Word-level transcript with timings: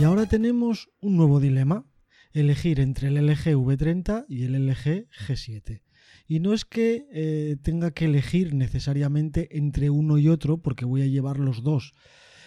Y 0.00 0.04
ahora 0.04 0.24
tenemos 0.24 0.88
un 1.02 1.18
nuevo 1.18 1.40
dilema, 1.40 1.84
elegir 2.32 2.80
entre 2.80 3.08
el 3.08 3.16
LG 3.16 3.54
V30 3.54 4.24
y 4.30 4.44
el 4.44 4.66
LG 4.66 5.06
G7. 5.10 5.82
Y 6.26 6.40
no 6.40 6.54
es 6.54 6.64
que 6.64 7.06
eh, 7.12 7.58
tenga 7.60 7.90
que 7.90 8.06
elegir 8.06 8.54
necesariamente 8.54 9.58
entre 9.58 9.90
uno 9.90 10.16
y 10.16 10.30
otro, 10.30 10.56
porque 10.56 10.86
voy 10.86 11.02
a 11.02 11.06
llevar 11.06 11.38
los 11.38 11.62
dos. 11.62 11.92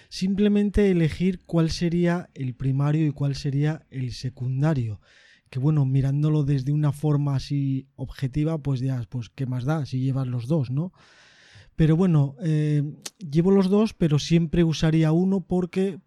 Simplemente 0.10 0.90
elegir 0.90 1.42
cuál 1.46 1.70
sería 1.70 2.28
el 2.34 2.56
primario 2.56 3.06
y 3.06 3.12
cuál 3.12 3.36
sería 3.36 3.86
el 3.92 4.14
secundario. 4.14 5.00
Que 5.52 5.60
bueno, 5.60 5.86
mirándolo 5.86 6.46
desde 6.46 6.72
una 6.72 6.92
forma 6.92 7.36
así 7.36 7.88
objetiva, 7.96 8.58
pues 8.58 8.80
ya, 8.80 9.00
pues 9.12 9.30
qué 9.30 9.46
más 9.46 9.64
da 9.64 9.86
si 9.86 10.00
llevas 10.00 10.26
los 10.26 10.48
dos, 10.48 10.72
¿no? 10.72 10.92
Pero 11.76 11.96
bueno, 11.98 12.36
eh, 12.42 12.82
llevo 13.20 13.52
los 13.52 13.70
dos, 13.70 13.94
pero 13.94 14.18
siempre 14.18 14.64
usaría 14.64 15.12
uno 15.12 15.46
porque 15.46 16.00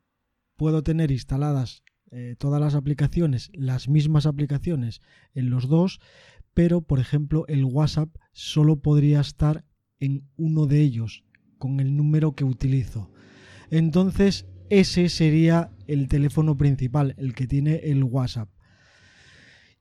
puedo 0.57 0.83
tener 0.83 1.11
instaladas 1.11 1.83
eh, 2.11 2.37
todas 2.39 2.61
las 2.61 2.75
aplicaciones, 2.75 3.51
las 3.53 3.89
mismas 3.89 4.27
aplicaciones 4.27 5.01
en 5.35 5.51
los 5.51 5.69
dos, 5.69 6.01
pero 6.55 6.81
por 6.81 7.01
ejemplo 7.01 7.45
el 7.49 7.65
WhatsApp 7.65 8.15
solo 8.33 8.77
podría 8.81 9.21
estar 9.21 9.65
en 10.01 10.29
uno 10.37 10.67
de 10.67 10.81
ellos 10.81 11.25
con 11.59 11.81
el 11.81 11.97
número 11.97 12.35
que 12.35 12.45
utilizo. 12.45 13.11
Entonces 13.71 14.47
ese 14.71 15.09
sería 15.09 15.71
el 15.87 16.09
teléfono 16.09 16.57
principal, 16.57 17.15
el 17.19 17.35
que 17.35 17.47
tiene 17.47 17.77
el 17.85 18.05
WhatsApp. 18.05 18.49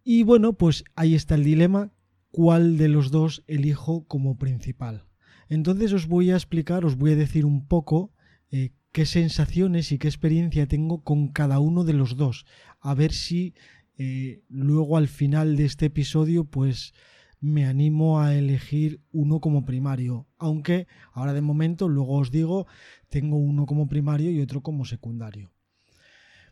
Y 0.03 0.23
bueno, 0.23 0.53
pues 0.53 0.83
ahí 0.95 1.15
está 1.15 1.35
el 1.35 1.43
dilema, 1.43 1.91
cuál 2.29 2.77
de 2.77 2.89
los 2.89 3.11
dos 3.11 3.43
elijo 3.47 4.05
como 4.07 4.37
principal. 4.37 5.05
Entonces 5.49 5.93
os 5.93 6.07
voy 6.07 6.31
a 6.31 6.35
explicar, 6.35 6.85
os 6.85 6.97
voy 6.97 7.13
a 7.13 7.15
decir 7.15 7.45
un 7.45 7.67
poco 7.67 8.13
eh, 8.51 8.71
qué 8.95 9.05
sensaciones 9.05 9.91
y 9.91 9.97
qué 9.97 10.07
experiencia 10.07 10.67
tengo 10.67 11.03
con 11.03 11.27
cada 11.27 11.59
uno 11.59 11.83
de 11.83 11.91
los 11.91 12.15
dos. 12.15 12.45
A 12.79 12.93
ver 12.93 13.11
si 13.11 13.53
eh, 13.97 14.41
luego 14.47 14.95
al 14.95 15.09
final 15.09 15.57
de 15.57 15.65
este 15.65 15.87
episodio 15.87 16.45
pues 16.45 16.93
me 17.41 17.65
animo 17.65 18.21
a 18.21 18.33
elegir 18.35 19.01
uno 19.11 19.41
como 19.41 19.65
primario. 19.65 20.29
Aunque 20.37 20.87
ahora 21.11 21.33
de 21.33 21.41
momento, 21.41 21.89
luego 21.89 22.13
os 22.15 22.31
digo, 22.31 22.67
tengo 23.09 23.35
uno 23.35 23.65
como 23.65 23.89
primario 23.89 24.31
y 24.31 24.39
otro 24.39 24.61
como 24.61 24.85
secundario. 24.85 25.51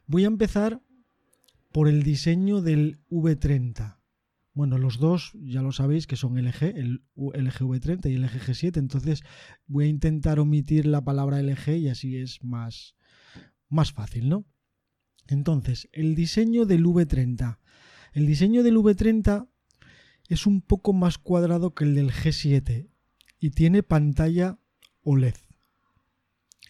Voy 0.05 0.25
a 0.25 0.27
empezar 0.27 0.81
por 1.71 1.87
el 1.87 2.03
diseño 2.03 2.59
del 2.61 2.99
V30. 3.09 3.99
Bueno, 4.53 4.77
los 4.77 4.99
dos 4.99 5.31
ya 5.41 5.63
lo 5.63 5.71
sabéis 5.71 6.05
que 6.05 6.15
son 6.15 6.37
LG, 6.37 6.63
el 6.75 7.03
LG 7.15 7.59
V30 7.61 8.11
y 8.11 8.15
el 8.15 8.21
LG 8.21 8.39
G7, 8.39 8.77
entonces 8.77 9.23
voy 9.65 9.85
a 9.85 9.87
intentar 9.87 10.39
omitir 10.39 10.85
la 10.85 11.03
palabra 11.03 11.41
LG 11.41 11.77
y 11.77 11.89
así 11.89 12.17
es 12.17 12.43
más, 12.43 12.95
más 13.67 13.91
fácil, 13.91 14.29
¿no? 14.29 14.45
Entonces, 15.27 15.89
el 15.91 16.13
diseño 16.13 16.65
del 16.65 16.85
V30. 16.85 17.59
El 18.13 18.27
diseño 18.27 18.61
del 18.61 18.77
V30 18.77 19.47
es 20.29 20.45
un 20.45 20.61
poco 20.61 20.93
más 20.93 21.17
cuadrado 21.17 21.73
que 21.73 21.85
el 21.85 21.95
del 21.95 22.11
G7 22.11 22.89
y 23.39 23.49
tiene 23.51 23.81
pantalla 23.81 24.59
OLED. 25.01 25.35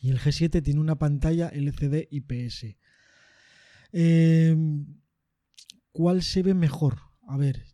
Y 0.01 0.09
el 0.09 0.19
G7 0.19 0.63
tiene 0.63 0.79
una 0.79 0.97
pantalla 0.97 1.49
LCD 1.49 2.07
IPS. 2.11 2.77
Eh, 3.91 4.55
¿Cuál 5.91 6.23
se 6.23 6.43
ve 6.43 6.53
mejor? 6.53 6.99
A 7.27 7.37
ver, 7.37 7.72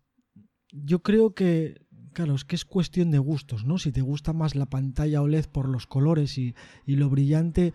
yo 0.72 1.02
creo 1.02 1.34
que, 1.34 1.82
claro, 2.14 2.36
es 2.36 2.46
que 2.46 2.56
es 2.56 2.66
cuestión 2.66 3.12
de 3.12 3.20
gustos, 3.20 3.66
¿no? 3.66 3.78
Si 3.78 3.92
te 3.92 4.02
gusta 4.02 4.34
más 4.34 4.56
la 4.56 4.68
pantalla 4.68 5.22
OLED 5.22 5.46
por 5.46 5.68
los 5.68 5.88
colores 5.88 6.38
y, 6.38 6.56
lo 6.86 7.10
brillante 7.10 7.74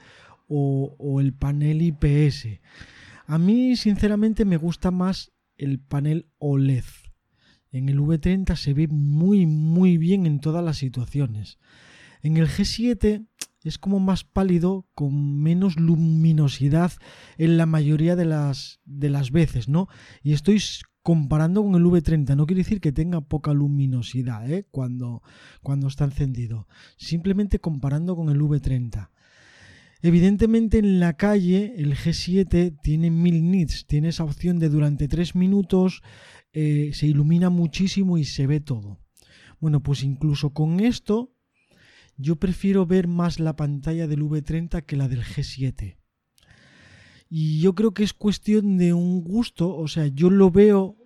o, 0.49 0.95
o, 0.99 1.21
el 1.21 1.33
panel 1.33 1.83
IPS. 1.83 2.61
A 3.27 3.39
mí, 3.39 3.77
sinceramente, 3.77 4.45
me 4.45 4.57
gusta 4.57 4.91
más 4.91 5.33
el 5.57 5.81
panel 5.81 6.29
OLED. 6.39 6.85
En 7.71 7.89
el 7.89 7.99
V30 7.99 8.55
se 8.57 8.75
ve 8.75 8.87
muy, 8.89 9.47
muy 9.47 9.99
bien 9.99 10.27
en 10.27 10.41
todas 10.41 10.65
las 10.65 10.77
situaciones. 10.77 11.59
En 12.23 12.37
el 12.37 12.49
G7 12.49 13.27
es 13.65 13.79
como 13.79 13.99
más 13.99 14.25
pálido, 14.25 14.87
con 14.95 15.43
menos 15.43 15.77
luminosidad 15.77 16.93
en 17.39 17.57
la 17.57 17.67
mayoría 17.67 18.15
de 18.15 18.27
las, 18.27 18.81
de 18.85 19.09
las 19.09 19.31
veces, 19.31 19.69
¿no? 19.69 19.89
Y 20.23 20.35
estoy 20.35 20.63
comparando 21.05 21.63
con 21.63 21.75
el 21.75 21.85
V30. 21.85 22.35
No 22.35 22.47
quiere 22.47 22.63
decir 22.63 22.81
que 22.81 22.91
tenga 22.91 23.21
poca 23.21 23.53
luminosidad 23.53 24.51
¿eh? 24.51 24.67
cuando, 24.71 25.23
cuando 25.63 25.87
está 25.87 26.05
encendido. 26.05 26.67
Simplemente 26.97 27.61
comparando 27.61 28.17
con 28.17 28.31
el 28.31 28.41
V30. 28.41 29.11
Evidentemente 30.01 30.79
en 30.79 31.01
la 31.01 31.13
calle 31.13 31.75
el 31.77 31.95
G7 31.95 32.81
tiene 32.83 33.11
1000 33.11 33.51
nits, 33.51 33.87
tiene 33.87 34.09
esa 34.09 34.25
opción 34.25 34.59
de 34.59 34.71
durante 34.71 35.07
3 35.07 35.35
minutos 35.35 36.03
eh, 36.55 36.91
se 36.95 37.07
ilumina 37.07 37.51
muchísimo 37.51 38.17
y 38.17 38.25
se 38.25 38.47
ve 38.47 38.61
todo. 38.61 38.99
Bueno, 39.61 39.83
pues 39.83 40.05
incluso 40.05 40.55
con 40.55 40.81
esto 40.81 41.35
yo 42.17 42.37
prefiero 42.37 42.87
ver 42.87 43.09
más 43.09 43.41
la 43.41 43.57
pantalla 43.57 44.07
del 44.07 44.23
V30 44.23 44.85
que 44.87 44.97
la 44.97 45.09
del 45.09 45.23
G7. 45.23 45.99
Y 47.37 47.59
yo 47.59 47.75
creo 47.75 47.95
que 47.95 48.05
es 48.05 48.13
cuestión 48.13 48.77
de 48.77 48.93
un 48.93 49.21
gusto, 49.21 49.77
o 49.77 49.89
sea, 49.89 50.07
yo 50.07 50.31
lo 50.31 50.53
veo 50.53 50.97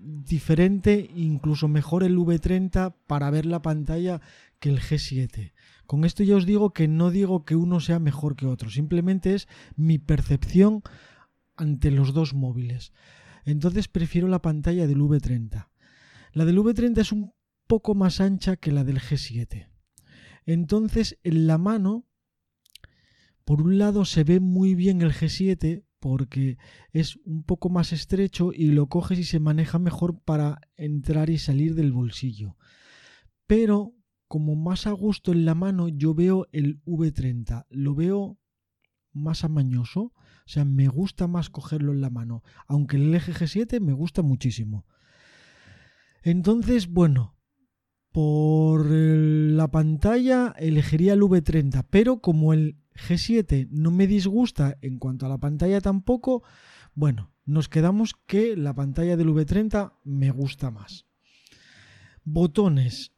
diferente, 0.00 1.08
incluso 1.14 1.68
mejor 1.68 2.02
el 2.02 2.18
V30 2.18 2.96
para 3.06 3.30
ver 3.30 3.46
la 3.46 3.62
pantalla 3.62 4.20
que 4.58 4.68
el 4.68 4.80
G7. 4.80 5.52
Con 5.86 6.04
esto 6.04 6.24
ya 6.24 6.34
os 6.34 6.44
digo 6.44 6.72
que 6.72 6.88
no 6.88 7.12
digo 7.12 7.44
que 7.44 7.54
uno 7.54 7.78
sea 7.78 8.00
mejor 8.00 8.34
que 8.34 8.46
otro, 8.46 8.68
simplemente 8.68 9.34
es 9.34 9.46
mi 9.76 9.98
percepción 10.00 10.82
ante 11.54 11.92
los 11.92 12.12
dos 12.12 12.34
móviles. 12.34 12.92
Entonces 13.44 13.86
prefiero 13.86 14.26
la 14.26 14.42
pantalla 14.42 14.88
del 14.88 14.98
V30. 14.98 15.68
La 16.32 16.44
del 16.44 16.58
V30 16.58 16.98
es 16.98 17.12
un 17.12 17.32
poco 17.68 17.94
más 17.94 18.20
ancha 18.20 18.56
que 18.56 18.72
la 18.72 18.82
del 18.82 18.98
G7. 18.98 19.68
Entonces 20.46 21.20
en 21.22 21.46
la 21.46 21.58
mano 21.58 22.06
por 23.46 23.62
un 23.62 23.78
lado 23.78 24.04
se 24.04 24.24
ve 24.24 24.40
muy 24.40 24.74
bien 24.74 25.02
el 25.02 25.12
G7 25.12 25.84
porque 26.00 26.58
es 26.90 27.16
un 27.24 27.44
poco 27.44 27.68
más 27.68 27.92
estrecho 27.92 28.50
y 28.52 28.72
lo 28.72 28.88
coges 28.88 29.20
y 29.20 29.24
se 29.24 29.38
maneja 29.38 29.78
mejor 29.78 30.20
para 30.20 30.60
entrar 30.76 31.30
y 31.30 31.38
salir 31.38 31.76
del 31.76 31.92
bolsillo. 31.92 32.56
Pero 33.46 33.94
como 34.26 34.56
más 34.56 34.88
a 34.88 34.90
gusto 34.90 35.30
en 35.30 35.44
la 35.44 35.54
mano 35.54 35.86
yo 35.86 36.12
veo 36.12 36.48
el 36.50 36.82
V30, 36.86 37.66
lo 37.70 37.94
veo 37.94 38.36
más 39.12 39.44
amañoso, 39.44 40.12
o 40.12 40.48
sea, 40.48 40.64
me 40.64 40.88
gusta 40.88 41.28
más 41.28 41.48
cogerlo 41.48 41.92
en 41.92 42.00
la 42.00 42.10
mano, 42.10 42.42
aunque 42.66 42.96
el 42.96 43.12
LG 43.12 43.32
G7 43.32 43.80
me 43.80 43.92
gusta 43.92 44.22
muchísimo. 44.22 44.86
Entonces, 46.24 46.88
bueno, 46.88 47.36
por 48.10 48.90
la 48.90 49.68
pantalla 49.68 50.52
elegiría 50.58 51.12
el 51.12 51.20
V30, 51.20 51.86
pero 51.88 52.20
como 52.20 52.52
el 52.52 52.80
G7 52.96 53.68
no 53.70 53.90
me 53.90 54.06
disgusta 54.06 54.78
en 54.80 54.98
cuanto 54.98 55.26
a 55.26 55.28
la 55.28 55.38
pantalla 55.38 55.80
tampoco, 55.80 56.42
bueno, 56.94 57.30
nos 57.44 57.68
quedamos 57.68 58.14
que 58.26 58.56
la 58.56 58.74
pantalla 58.74 59.16
del 59.16 59.28
V30 59.28 59.92
me 60.04 60.30
gusta 60.30 60.70
más. 60.70 61.06
Botones. 62.24 63.12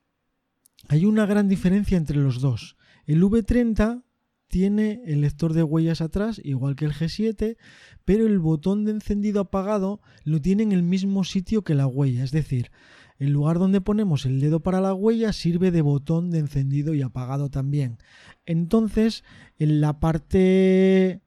Hay 0.89 1.05
una 1.05 1.27
gran 1.27 1.49
diferencia 1.49 1.97
entre 1.97 2.19
los 2.19 2.41
dos. 2.41 2.77
El 3.07 3.23
V30 3.23 4.03
tiene 4.49 5.03
el 5.07 5.21
lector 5.21 5.53
de 5.53 5.63
huellas 5.63 6.01
atrás, 6.01 6.41
igual 6.43 6.75
que 6.75 6.87
el 6.87 6.93
G7, 6.93 7.57
pero 8.05 8.27
el 8.27 8.39
botón 8.39 8.85
de 8.85 8.93
encendido 8.93 9.41
apagado 9.41 10.01
lo 10.25 10.41
tiene 10.41 10.63
en 10.63 10.73
el 10.73 10.83
mismo 10.83 11.25
sitio 11.25 11.63
que 11.63 11.75
la 11.75 11.87
huella, 11.87 12.25
es 12.25 12.33
decir, 12.33 12.71
el 13.19 13.31
lugar 13.31 13.59
donde 13.59 13.81
ponemos 13.81 14.26
el 14.26 14.41
dedo 14.41 14.61
para 14.61 14.81
la 14.81 14.94
huella 14.94 15.32
sirve 15.32 15.70
de 15.70 15.82
botón 15.82 16.31
de 16.31 16.38
encendido 16.38 16.94
y 16.94 17.03
apagado 17.03 17.50
también. 17.50 17.99
Entonces, 18.47 19.25
en 19.59 19.81
la 19.81 19.99
parte 20.00 21.23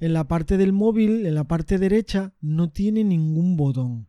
en 0.00 0.12
la 0.12 0.26
parte 0.26 0.56
del 0.56 0.72
móvil, 0.72 1.26
en 1.26 1.34
la 1.34 1.44
parte 1.44 1.78
derecha, 1.78 2.32
no 2.40 2.70
tiene 2.70 3.04
ningún 3.04 3.56
botón. 3.56 4.08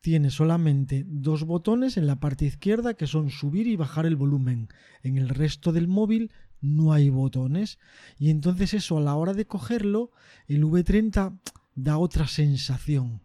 Tiene 0.00 0.30
solamente 0.30 1.04
dos 1.06 1.44
botones 1.44 1.96
en 1.96 2.06
la 2.06 2.20
parte 2.20 2.46
izquierda 2.46 2.94
que 2.94 3.06
son 3.06 3.30
subir 3.30 3.66
y 3.66 3.76
bajar 3.76 4.06
el 4.06 4.16
volumen. 4.16 4.68
En 5.02 5.18
el 5.18 5.28
resto 5.28 5.72
del 5.72 5.88
móvil 5.88 6.32
no 6.60 6.92
hay 6.92 7.10
botones. 7.10 7.78
Y 8.18 8.30
entonces 8.30 8.74
eso 8.74 8.98
a 8.98 9.00
la 9.00 9.14
hora 9.14 9.34
de 9.34 9.46
cogerlo, 9.46 10.10
el 10.46 10.64
V30 10.64 11.38
da 11.74 11.98
otra 11.98 12.26
sensación. 12.26 13.22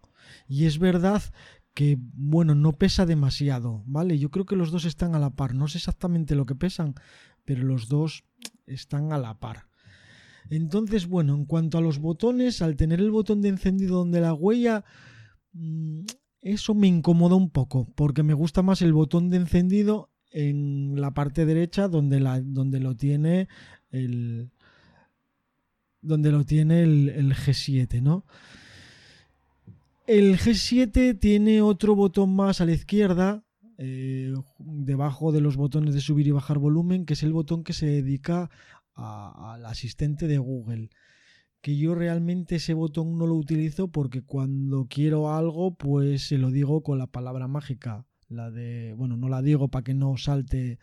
Y 0.48 0.66
es 0.66 0.80
verdad 0.80 1.22
que, 1.74 1.98
bueno, 2.00 2.56
no 2.56 2.74
pesa 2.74 3.06
demasiado, 3.06 3.84
¿vale? 3.86 4.20
Yo 4.20 4.30
creo 4.30 4.46
que 4.46 4.56
los 4.56 4.72
dos 4.72 4.86
están 4.86 5.16
a 5.16 5.20
la 5.20 5.32
par. 5.32 5.56
No 5.56 5.68
sé 5.68 5.80
exactamente 5.80 6.36
lo 6.36 6.46
que 6.46 6.56
pesan, 6.56 6.96
pero 7.46 7.64
los 7.64 7.88
dos 7.88 8.24
están 8.68 9.12
a 9.12 9.18
la 9.18 9.40
par. 9.40 9.68
Entonces, 10.50 11.08
bueno, 11.08 11.36
en 11.36 11.46
cuanto 11.46 11.78
a 11.78 11.82
los 11.82 12.00
botones, 12.00 12.62
al 12.62 12.76
tener 12.76 13.00
el 13.00 13.12
botón 13.12 13.42
de 13.42 13.50
encendido 13.50 13.98
donde 13.98 14.22
la 14.22 14.34
huella, 14.34 14.84
mm, 15.54 16.02
eso 16.42 16.76
me 16.76 16.88
incomoda 16.88 17.36
un 17.36 17.50
poco, 17.50 17.88
porque 17.96 18.24
me 18.24 18.34
gusta 18.34 18.62
más 18.62 18.82
el 18.82 18.94
botón 18.94 19.30
de 19.30 19.38
encendido 19.38 20.12
en 20.32 21.00
la 21.00 21.14
parte 21.14 21.46
derecha 21.46 21.88
donde, 21.88 22.20
la, 22.20 22.42
donde 22.42 22.80
lo 22.80 22.96
tiene 22.96 23.48
el 23.92 24.52
donde 26.02 26.32
lo 26.32 26.44
tiene 26.44 26.84
el, 26.84 27.34
G7, 27.34 28.02
¿no? 28.02 28.26
El 30.06 30.38
G7 30.38 31.18
tiene 31.18 31.62
otro 31.62 31.96
botón 31.96 32.36
más 32.36 32.60
a 32.60 32.66
la 32.66 32.74
izquierda, 32.74 33.46
eh, 33.78 34.34
debajo 34.60 35.32
de 35.32 35.40
los 35.40 35.56
botones 35.56 35.94
de 35.94 36.02
subir 36.02 36.28
y 36.28 36.32
bajar 36.32 36.60
volumen, 36.60 37.06
que 37.06 37.14
es 37.14 37.24
el 37.24 37.32
botón 37.32 37.64
que 37.64 37.72
se 37.72 37.86
dedica 37.86 38.50
al 38.96 39.66
asistente 39.66 40.28
de 40.28 40.40
Google. 40.40 40.90
Que 41.62 41.78
yo 41.78 41.96
realmente 41.96 42.58
ese 42.58 42.74
botón 42.74 43.18
no 43.18 43.26
lo 43.28 43.36
utilizo 43.36 43.88
porque 43.88 44.22
cuando 44.22 44.88
quiero 44.90 45.34
algo, 45.34 45.76
pues 45.76 46.28
se 46.28 46.38
lo 46.38 46.52
digo 46.52 46.84
con 46.84 46.98
la 46.98 47.08
palabra 47.08 47.48
mágica. 47.48 48.06
La 48.28 48.52
de, 48.52 48.94
bueno, 48.98 49.16
no 49.16 49.30
la 49.30 49.42
digo 49.42 49.70
para 49.70 49.84
que 49.84 49.94
no 49.94 50.18
salte 50.18 50.80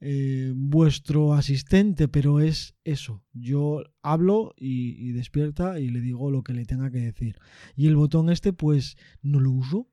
eh, 0.00 0.52
vuestro 0.54 1.34
asistente, 1.34 2.08
pero 2.08 2.40
es 2.40 2.74
eso. 2.84 3.24
Yo 3.32 3.82
hablo 4.02 4.54
y, 4.56 5.12
despierta 5.12 5.80
y 5.80 5.88
le 5.88 6.00
digo 6.00 6.30
lo 6.30 6.42
que 6.42 6.52
le 6.52 6.64
tenga 6.64 6.90
que 6.90 6.98
decir. 6.98 7.36
Y 7.76 7.86
el 7.86 7.96
botón 7.96 8.30
este, 8.30 8.52
pues 8.52 8.96
no 9.22 9.40
lo 9.40 9.50
uso 9.50 9.88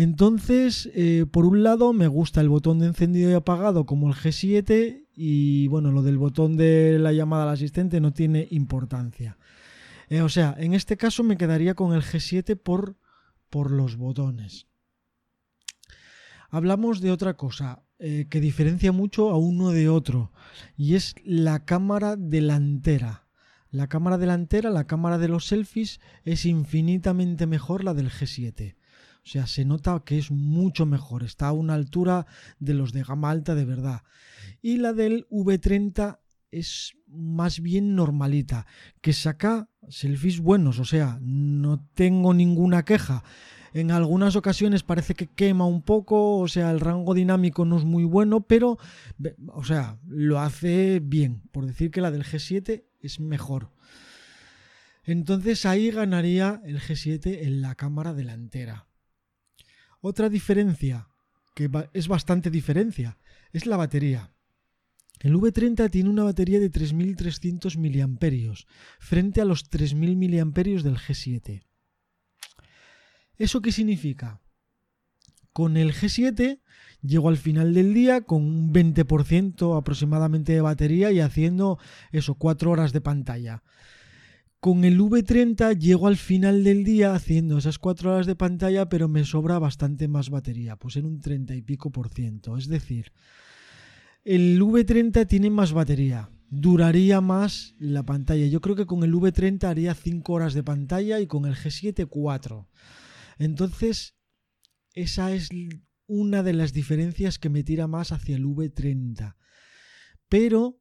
entonces, 0.00 0.88
eh, 0.94 1.26
por 1.28 1.44
un 1.44 1.64
lado, 1.64 1.92
me 1.92 2.06
gusta 2.06 2.40
el 2.40 2.48
botón 2.48 2.78
de 2.78 2.86
encendido 2.86 3.32
y 3.32 3.34
apagado 3.34 3.84
como 3.84 4.06
el 4.06 4.14
G7 4.14 5.08
y 5.12 5.66
bueno, 5.66 5.90
lo 5.90 6.02
del 6.02 6.18
botón 6.18 6.56
de 6.56 7.00
la 7.00 7.12
llamada 7.12 7.42
al 7.42 7.48
asistente 7.48 8.00
no 8.00 8.12
tiene 8.12 8.46
importancia. 8.52 9.38
Eh, 10.08 10.20
o 10.20 10.28
sea, 10.28 10.54
en 10.56 10.74
este 10.74 10.96
caso 10.96 11.24
me 11.24 11.36
quedaría 11.36 11.74
con 11.74 11.94
el 11.94 12.02
G7 12.02 12.56
por, 12.56 12.96
por 13.50 13.72
los 13.72 13.96
botones. 13.96 14.68
Hablamos 16.48 17.00
de 17.00 17.10
otra 17.10 17.34
cosa 17.34 17.82
eh, 17.98 18.26
que 18.30 18.40
diferencia 18.40 18.92
mucho 18.92 19.30
a 19.30 19.38
uno 19.38 19.70
de 19.70 19.88
otro 19.88 20.30
y 20.76 20.94
es 20.94 21.14
la 21.24 21.64
cámara 21.64 22.16
delantera. 22.16 23.26
La 23.70 23.88
cámara 23.88 24.18
delantera, 24.18 24.70
la 24.70 24.86
cámara 24.86 25.18
de 25.18 25.28
los 25.28 25.46
selfies, 25.46 26.00
es 26.24 26.46
infinitamente 26.46 27.46
mejor 27.46 27.84
la 27.84 27.94
del 27.94 28.10
G7. 28.10 28.76
O 29.28 29.30
sea, 29.30 29.46
se 29.46 29.64
nota 29.64 30.00
que 30.06 30.16
es 30.16 30.30
mucho 30.30 30.86
mejor, 30.86 31.22
está 31.22 31.48
a 31.48 31.52
una 31.52 31.74
altura 31.74 32.26
de 32.60 32.74
los 32.74 32.92
de 32.92 33.02
gama 33.02 33.30
alta 33.30 33.54
de 33.54 33.64
verdad. 33.64 34.02
Y 34.62 34.78
la 34.78 34.92
del 34.92 35.26
V30 35.28 36.18
es 36.50 36.94
más 37.06 37.60
bien 37.60 37.94
normalita, 37.94 38.66
que 39.00 39.12
saca 39.12 39.68
selfies 39.88 40.40
buenos, 40.40 40.78
o 40.78 40.84
sea, 40.84 41.18
no 41.20 41.84
tengo 41.94 42.32
ninguna 42.32 42.84
queja. 42.84 43.22
En 43.74 43.90
algunas 43.90 44.36
ocasiones 44.36 44.82
parece 44.82 45.14
que 45.14 45.26
quema 45.26 45.66
un 45.66 45.82
poco, 45.82 46.38
o 46.38 46.48
sea, 46.48 46.70
el 46.70 46.80
rango 46.80 47.14
dinámico 47.14 47.64
no 47.64 47.78
es 47.78 47.84
muy 47.84 48.04
bueno, 48.04 48.40
pero, 48.40 48.78
o 49.48 49.64
sea, 49.64 49.98
lo 50.06 50.40
hace 50.40 51.00
bien. 51.00 51.42
Por 51.52 51.66
decir 51.66 51.90
que 51.90 52.00
la 52.00 52.10
del 52.10 52.24
G7 52.24 52.84
es 53.00 53.20
mejor. 53.20 53.70
Entonces 55.04 55.64
ahí 55.64 55.90
ganaría 55.90 56.60
el 56.64 56.80
G7 56.80 57.42
en 57.42 57.62
la 57.62 57.74
cámara 57.74 58.12
delantera. 58.12 58.88
Otra 60.00 60.28
diferencia, 60.28 61.08
que 61.54 61.70
es 61.92 62.08
bastante 62.08 62.50
diferencia, 62.50 63.18
es 63.52 63.66
la 63.66 63.76
batería. 63.76 64.32
El 65.20 65.34
V30 65.34 65.90
tiene 65.90 66.10
una 66.10 66.22
batería 66.22 66.60
de 66.60 66.70
3.300 66.70 67.76
mAh 67.78 68.54
frente 69.00 69.40
a 69.40 69.44
los 69.44 69.68
3.000 69.68 70.44
mAh 70.44 70.82
del 70.82 70.96
G7. 70.96 71.67
¿Eso 73.38 73.62
qué 73.62 73.72
significa? 73.72 74.40
Con 75.52 75.76
el 75.76 75.92
G7 75.92 76.60
llego 77.02 77.28
al 77.28 77.36
final 77.36 77.72
del 77.72 77.94
día 77.94 78.22
con 78.22 78.42
un 78.42 78.72
20% 78.72 79.78
aproximadamente 79.78 80.52
de 80.52 80.60
batería 80.60 81.12
y 81.12 81.20
haciendo 81.20 81.78
eso, 82.12 82.34
4 82.34 82.70
horas 82.70 82.92
de 82.92 83.00
pantalla. 83.00 83.62
Con 84.60 84.84
el 84.84 84.98
V30 84.98 85.78
llego 85.78 86.08
al 86.08 86.16
final 86.16 86.64
del 86.64 86.82
día 86.82 87.14
haciendo 87.14 87.58
esas 87.58 87.78
4 87.78 88.12
horas 88.12 88.26
de 88.26 88.34
pantalla, 88.34 88.88
pero 88.88 89.06
me 89.06 89.24
sobra 89.24 89.60
bastante 89.60 90.08
más 90.08 90.30
batería, 90.30 90.74
pues 90.74 90.96
en 90.96 91.06
un 91.06 91.20
30 91.20 91.54
y 91.54 91.62
pico 91.62 91.92
por 91.92 92.08
ciento. 92.08 92.56
Es 92.56 92.66
decir, 92.66 93.12
el 94.24 94.60
V30 94.60 95.28
tiene 95.28 95.48
más 95.48 95.72
batería, 95.72 96.28
duraría 96.50 97.20
más 97.20 97.76
la 97.78 98.02
pantalla. 98.02 98.46
Yo 98.46 98.60
creo 98.60 98.74
que 98.74 98.86
con 98.86 99.04
el 99.04 99.14
V30 99.14 99.62
haría 99.62 99.94
5 99.94 100.32
horas 100.32 100.54
de 100.54 100.64
pantalla 100.64 101.20
y 101.20 101.28
con 101.28 101.46
el 101.46 101.54
G7 101.54 102.08
4. 102.08 102.66
Entonces, 103.38 104.16
esa 104.94 105.32
es 105.32 105.48
una 106.06 106.42
de 106.42 106.52
las 106.52 106.72
diferencias 106.72 107.38
que 107.38 107.50
me 107.50 107.62
tira 107.62 107.86
más 107.86 108.12
hacia 108.12 108.36
el 108.36 108.44
V30. 108.44 109.36
Pero 110.28 110.80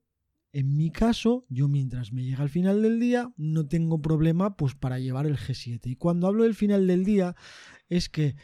en 0.52 0.76
mi 0.76 0.92
caso, 0.92 1.46
yo 1.50 1.68
mientras 1.68 2.14
me 2.14 2.24
llega 2.24 2.42
al 2.42 2.50
final 2.50 2.82
del 2.82 3.00
día, 3.00 3.32
no 3.38 3.68
tengo 3.68 4.02
problema 4.02 4.56
pues 4.56 4.76
para 4.76 5.00
llevar 5.00 5.28
el 5.28 5.38
G7. 5.38 5.82
Y 5.86 5.96
cuando 5.96 6.28
hablo 6.28 6.44
del 6.44 6.56
final 6.56 6.88
del 6.88 7.04
día, 7.04 7.36
es 7.90 8.10
que 8.10 8.36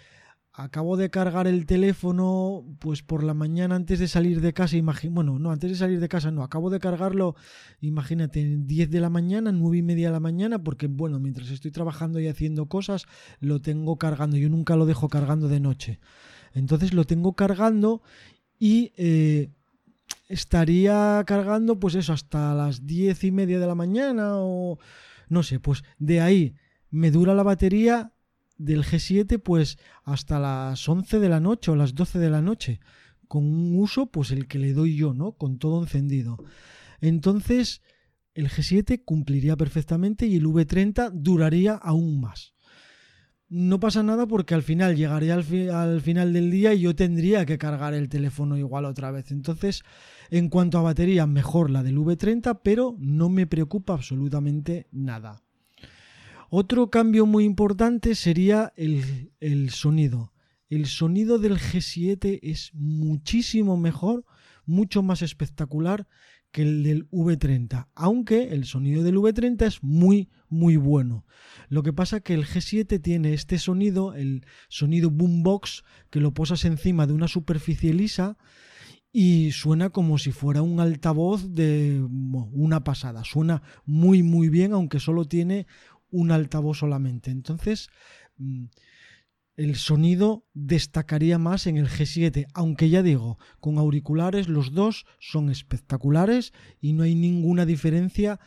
acabo 0.53 0.97
de 0.97 1.09
cargar 1.09 1.47
el 1.47 1.65
teléfono 1.65 2.63
pues 2.79 3.01
por 3.01 3.23
la 3.23 3.33
mañana 3.33 3.75
antes 3.75 3.99
de 3.99 4.07
salir 4.07 4.39
de 4.39 4.53
casa, 4.53 4.77
bueno, 5.09 5.39
no, 5.39 5.51
antes 5.51 5.71
de 5.71 5.75
salir 5.75 5.99
de 5.99 6.07
casa 6.07 6.29
no, 6.29 6.43
acabo 6.43 6.69
de 6.69 6.79
cargarlo, 6.79 7.35
imagínate, 7.81 8.57
10 8.59 8.91
de 8.91 8.99
la 8.99 9.09
mañana, 9.09 9.51
9 9.51 9.77
y 9.77 9.81
media 9.81 10.07
de 10.07 10.13
la 10.13 10.19
mañana, 10.19 10.63
porque 10.63 10.85
bueno, 10.87 11.19
mientras 11.19 11.49
estoy 11.49 11.71
trabajando 11.71 12.19
y 12.19 12.27
haciendo 12.27 12.67
cosas, 12.67 13.07
lo 13.39 13.61
tengo 13.61 13.97
cargando, 13.97 14.37
yo 14.37 14.47
nunca 14.47 14.75
lo 14.75 14.85
dejo 14.85 15.09
cargando 15.09 15.47
de 15.47 15.59
noche. 15.59 15.99
Entonces 16.53 16.93
lo 16.93 17.05
tengo 17.05 17.33
cargando 17.33 18.03
y 18.59 18.93
eh, 18.95 19.49
estaría 20.29 21.23
cargando 21.25 21.79
pues 21.79 21.95
eso 21.95 22.13
hasta 22.13 22.53
las 22.53 22.85
diez 22.85 23.23
y 23.23 23.31
media 23.31 23.59
de 23.59 23.65
la 23.65 23.75
mañana 23.75 24.33
o 24.35 24.77
no 25.29 25.41
sé, 25.41 25.59
pues 25.59 25.83
de 25.97 26.21
ahí 26.21 26.55
me 26.91 27.09
dura 27.09 27.33
la 27.33 27.41
batería 27.41 28.12
del 28.63 28.83
G7 28.83 29.41
pues 29.41 29.77
hasta 30.03 30.39
las 30.39 30.87
11 30.87 31.19
de 31.19 31.29
la 31.29 31.39
noche 31.39 31.71
o 31.71 31.75
las 31.75 31.95
12 31.95 32.19
de 32.19 32.29
la 32.29 32.41
noche 32.41 32.79
con 33.27 33.45
un 33.45 33.79
uso 33.79 34.07
pues 34.07 34.31
el 34.31 34.47
que 34.47 34.59
le 34.59 34.73
doy 34.73 34.95
yo, 34.95 35.13
¿no? 35.13 35.33
Con 35.33 35.57
todo 35.57 35.81
encendido. 35.81 36.37
Entonces 37.01 37.81
el 38.33 38.49
G7 38.49 39.03
cumpliría 39.03 39.55
perfectamente 39.55 40.25
y 40.25 40.37
el 40.37 40.45
V30 40.45 41.11
duraría 41.13 41.73
aún 41.73 42.21
más 42.21 42.53
no 43.53 43.79
pasa 43.79 44.01
nada 44.01 44.25
porque 44.25 44.55
al 44.55 44.63
final 44.63 44.95
llegaría 44.95 45.35
al, 45.35 46.01
final 46.01 46.33
del 46.33 46.49
día 46.49 46.73
y 46.73 46.81
yo 46.81 46.95
tendría 46.95 47.45
que 47.45 47.59
cargar 47.59 47.93
el 47.93 48.09
teléfono 48.09 48.57
igual 48.57 48.85
otra 48.85 49.11
vez. 49.11 49.29
Entonces, 49.29 49.83
en 50.31 50.49
cuanto 50.49 50.79
a 50.79 50.81
batería, 50.81 51.27
mejor 51.27 51.69
la 51.69 51.83
del 51.83 51.99
V30, 51.99 52.61
pero 52.63 52.95
no 52.97 53.29
me 53.29 53.45
preocupa 53.45 53.93
absolutamente 53.93 54.87
nada. 54.91 55.43
Otro 56.55 56.91
cambio 56.91 57.25
muy 57.25 57.45
importante 57.45 58.13
sería 58.13 58.73
el, 58.75 59.31
el 59.39 59.71
sonido. 59.71 60.33
El 60.69 60.85
sonido 60.85 61.39
del 61.39 61.57
G7 61.57 62.41
es 62.43 62.69
muchísimo 62.75 63.75
mejor, 63.75 64.23
mucho 64.67 65.01
más 65.01 65.23
espectacular 65.23 66.07
que 66.51 66.61
el 66.61 66.83
del 66.83 67.09
V30, 67.09 67.87
aunque 67.95 68.49
el 68.53 68.65
sonido 68.65 69.01
del 69.01 69.15
V30 69.15 69.65
es 69.65 69.81
muy 69.81 70.29
muy 70.47 70.75
bueno. 70.75 71.25
Lo 71.69 71.81
que 71.81 71.91
pasa 71.91 72.19
que 72.19 72.35
el 72.35 72.45
G7 72.45 73.01
tiene 73.01 73.33
este 73.33 73.57
sonido, 73.57 74.13
el 74.13 74.45
sonido 74.69 75.09
boombox, 75.09 75.83
que 76.11 76.19
lo 76.19 76.35
posas 76.35 76.65
encima 76.65 77.07
de 77.07 77.13
una 77.13 77.27
superficie 77.27 77.95
lisa 77.95 78.37
y 79.15 79.51
suena 79.51 79.91
como 79.91 80.17
si 80.17 80.31
fuera 80.31 80.63
un 80.63 80.79
altavoz 80.79 81.53
de 81.53 82.03
una 82.51 82.83
pasada. 82.83 83.23
Suena 83.23 83.61
muy 83.85 84.23
muy 84.23 84.49
bien, 84.49 84.73
aunque 84.73 84.99
solo 84.99 85.25
tiene 85.25 85.67
un 86.13 86.31
altavoz 86.31 86.77
solamente. 86.77 87.31
Entonces, 87.31 87.89
mm, 88.37 88.65
el 89.57 89.75
sonido 89.75 90.45
destacaría 90.53 91.37
más 91.37 91.67
en 91.67 91.77
el 91.77 91.87
G7, 91.87 92.47
aunque 92.53 92.89
ya 92.89 93.03
digo, 93.03 93.37
con 93.59 93.77
auriculares 93.77 94.47
los 94.47 94.73
dos 94.73 95.05
son 95.19 95.49
espectaculares 95.49 96.53
y 96.79 96.93
no 96.93 97.03
hay 97.03 97.15
ninguna 97.15 97.65
diferencia, 97.65 98.39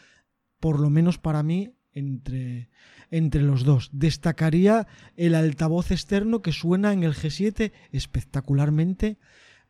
por 0.59 0.81
lo 0.81 0.89
menos 0.89 1.19
para 1.19 1.43
mí, 1.43 1.75
entre, 1.93 2.71
entre 3.11 3.43
los 3.43 3.65
dos. 3.65 3.91
Destacaría 3.93 4.87
el 5.17 5.35
altavoz 5.35 5.91
externo 5.91 6.43
que 6.43 6.53
suena 6.53 6.93
en 6.93 7.03
el 7.03 7.15
G7 7.15 7.73
espectacularmente 7.91 9.19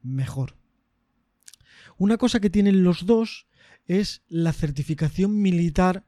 mejor. 0.02 0.56
Una 1.98 2.18
cosa 2.18 2.40
que 2.40 2.50
tienen 2.50 2.84
los 2.84 3.06
dos 3.06 3.46
es 3.86 4.22
la 4.28 4.52
certificación 4.52 5.40
militar 5.40 6.04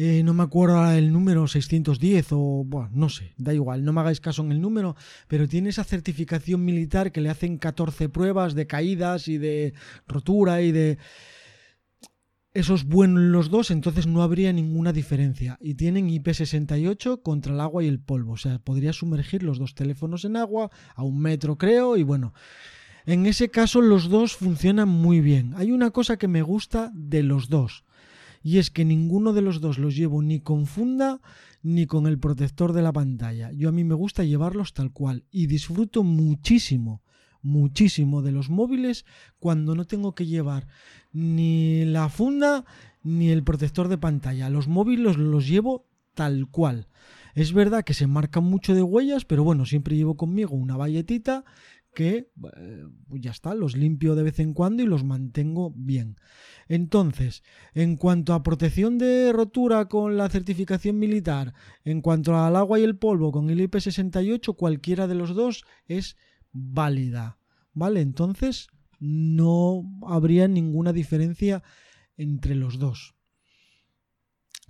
eh, 0.00 0.22
no 0.22 0.32
me 0.32 0.44
acuerdo 0.44 0.92
el 0.92 1.12
número 1.12 1.48
610 1.48 2.28
o 2.30 2.62
bueno, 2.64 2.88
no 2.92 3.08
sé, 3.08 3.34
da 3.36 3.52
igual, 3.52 3.84
no 3.84 3.92
me 3.92 4.00
hagáis 4.00 4.20
caso 4.20 4.42
en 4.42 4.52
el 4.52 4.60
número, 4.60 4.94
pero 5.26 5.48
tiene 5.48 5.70
esa 5.70 5.82
certificación 5.82 6.64
militar 6.64 7.10
que 7.10 7.20
le 7.20 7.30
hacen 7.30 7.58
14 7.58 8.08
pruebas 8.08 8.54
de 8.54 8.68
caídas 8.68 9.26
y 9.26 9.38
de 9.38 9.74
rotura 10.06 10.62
y 10.62 10.70
de... 10.70 10.98
Esos 12.54 12.84
buenos 12.84 13.24
los 13.24 13.50
dos, 13.50 13.72
entonces 13.72 14.06
no 14.06 14.22
habría 14.22 14.52
ninguna 14.52 14.92
diferencia. 14.92 15.58
Y 15.60 15.74
tienen 15.74 16.08
IP68 16.08 17.20
contra 17.22 17.52
el 17.52 17.60
agua 17.60 17.82
y 17.82 17.88
el 17.88 18.00
polvo. 18.00 18.32
O 18.32 18.36
sea, 18.36 18.58
podría 18.58 18.92
sumergir 18.92 19.42
los 19.42 19.58
dos 19.58 19.74
teléfonos 19.74 20.24
en 20.24 20.36
agua 20.36 20.70
a 20.94 21.02
un 21.02 21.20
metro, 21.20 21.58
creo, 21.58 21.96
y 21.96 22.04
bueno. 22.04 22.34
En 23.04 23.26
ese 23.26 23.50
caso 23.50 23.80
los 23.80 24.08
dos 24.08 24.36
funcionan 24.36 24.88
muy 24.88 25.20
bien. 25.20 25.54
Hay 25.56 25.72
una 25.72 25.90
cosa 25.90 26.16
que 26.16 26.28
me 26.28 26.42
gusta 26.42 26.90
de 26.94 27.22
los 27.22 27.48
dos 27.48 27.84
y 28.48 28.56
es 28.56 28.70
que 28.70 28.86
ninguno 28.86 29.34
de 29.34 29.42
los 29.42 29.60
dos 29.60 29.76
los 29.76 29.94
llevo 29.94 30.22
ni 30.22 30.40
con 30.40 30.64
funda 30.64 31.20
ni 31.62 31.84
con 31.84 32.06
el 32.06 32.18
protector 32.18 32.72
de 32.72 32.80
la 32.80 32.94
pantalla. 32.94 33.52
Yo 33.52 33.68
a 33.68 33.72
mí 33.72 33.84
me 33.84 33.94
gusta 33.94 34.24
llevarlos 34.24 34.72
tal 34.72 34.90
cual 34.90 35.26
y 35.30 35.48
disfruto 35.48 36.02
muchísimo, 36.02 37.02
muchísimo 37.42 38.22
de 38.22 38.32
los 38.32 38.48
móviles 38.48 39.04
cuando 39.38 39.74
no 39.74 39.84
tengo 39.84 40.14
que 40.14 40.24
llevar 40.24 40.66
ni 41.12 41.84
la 41.84 42.08
funda 42.08 42.64
ni 43.02 43.28
el 43.28 43.44
protector 43.44 43.88
de 43.88 43.98
pantalla. 43.98 44.48
Los 44.48 44.66
móviles 44.66 45.18
los 45.18 45.46
llevo 45.46 45.84
tal 46.14 46.48
cual. 46.50 46.88
Es 47.34 47.52
verdad 47.52 47.84
que 47.84 47.92
se 47.92 48.06
marcan 48.06 48.44
mucho 48.44 48.74
de 48.74 48.82
huellas, 48.82 49.26
pero 49.26 49.44
bueno, 49.44 49.66
siempre 49.66 49.94
llevo 49.94 50.16
conmigo 50.16 50.56
una 50.56 50.78
valletita 50.78 51.44
que 51.98 52.30
eh, 52.56 52.84
ya 53.08 53.32
está, 53.32 53.56
los 53.56 53.76
limpio 53.76 54.14
de 54.14 54.22
vez 54.22 54.38
en 54.38 54.54
cuando 54.54 54.84
y 54.84 54.86
los 54.86 55.02
mantengo 55.02 55.72
bien. 55.74 56.14
Entonces, 56.68 57.42
en 57.74 57.96
cuanto 57.96 58.34
a 58.34 58.44
protección 58.44 58.98
de 58.98 59.32
rotura 59.32 59.86
con 59.86 60.16
la 60.16 60.28
certificación 60.28 60.96
militar, 60.96 61.54
en 61.82 62.00
cuanto 62.00 62.36
al 62.38 62.54
agua 62.54 62.78
y 62.78 62.84
el 62.84 62.96
polvo 62.96 63.32
con 63.32 63.50
el 63.50 63.58
IP68, 63.68 64.54
cualquiera 64.54 65.08
de 65.08 65.16
los 65.16 65.34
dos 65.34 65.64
es 65.88 66.16
válida. 66.52 67.40
¿Vale? 67.72 68.00
Entonces, 68.00 68.68
no 69.00 69.82
habría 70.06 70.46
ninguna 70.46 70.92
diferencia 70.92 71.64
entre 72.16 72.54
los 72.54 72.78
dos. 72.78 73.16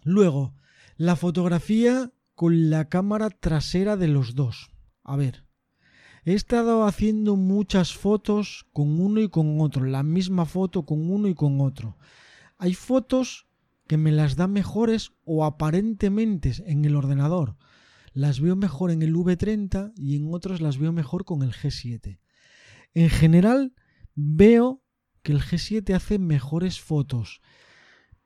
Luego, 0.02 0.54
la 0.96 1.14
fotografía 1.14 2.10
con 2.34 2.70
la 2.70 2.88
cámara 2.88 3.28
trasera 3.28 3.98
de 3.98 4.08
los 4.08 4.34
dos. 4.34 4.70
A 5.04 5.16
ver, 5.16 5.47
He 6.28 6.34
estado 6.34 6.84
haciendo 6.84 7.36
muchas 7.36 7.94
fotos 7.94 8.66
con 8.74 9.00
uno 9.00 9.18
y 9.18 9.30
con 9.30 9.62
otro, 9.62 9.86
la 9.86 10.02
misma 10.02 10.44
foto 10.44 10.84
con 10.84 11.10
uno 11.10 11.26
y 11.26 11.34
con 11.34 11.62
otro. 11.62 11.96
Hay 12.58 12.74
fotos 12.74 13.46
que 13.86 13.96
me 13.96 14.12
las 14.12 14.36
da 14.36 14.46
mejores 14.46 15.12
o 15.24 15.46
aparentemente 15.46 16.52
en 16.66 16.84
el 16.84 16.96
ordenador. 16.96 17.56
Las 18.12 18.40
veo 18.40 18.56
mejor 18.56 18.90
en 18.90 19.00
el 19.00 19.14
V30 19.14 19.94
y 19.96 20.16
en 20.16 20.28
otros 20.34 20.60
las 20.60 20.76
veo 20.76 20.92
mejor 20.92 21.24
con 21.24 21.42
el 21.42 21.54
G7. 21.54 22.18
En 22.92 23.08
general 23.08 23.72
veo 24.14 24.82
que 25.22 25.32
el 25.32 25.40
G7 25.40 25.94
hace 25.94 26.18
mejores 26.18 26.78
fotos, 26.78 27.40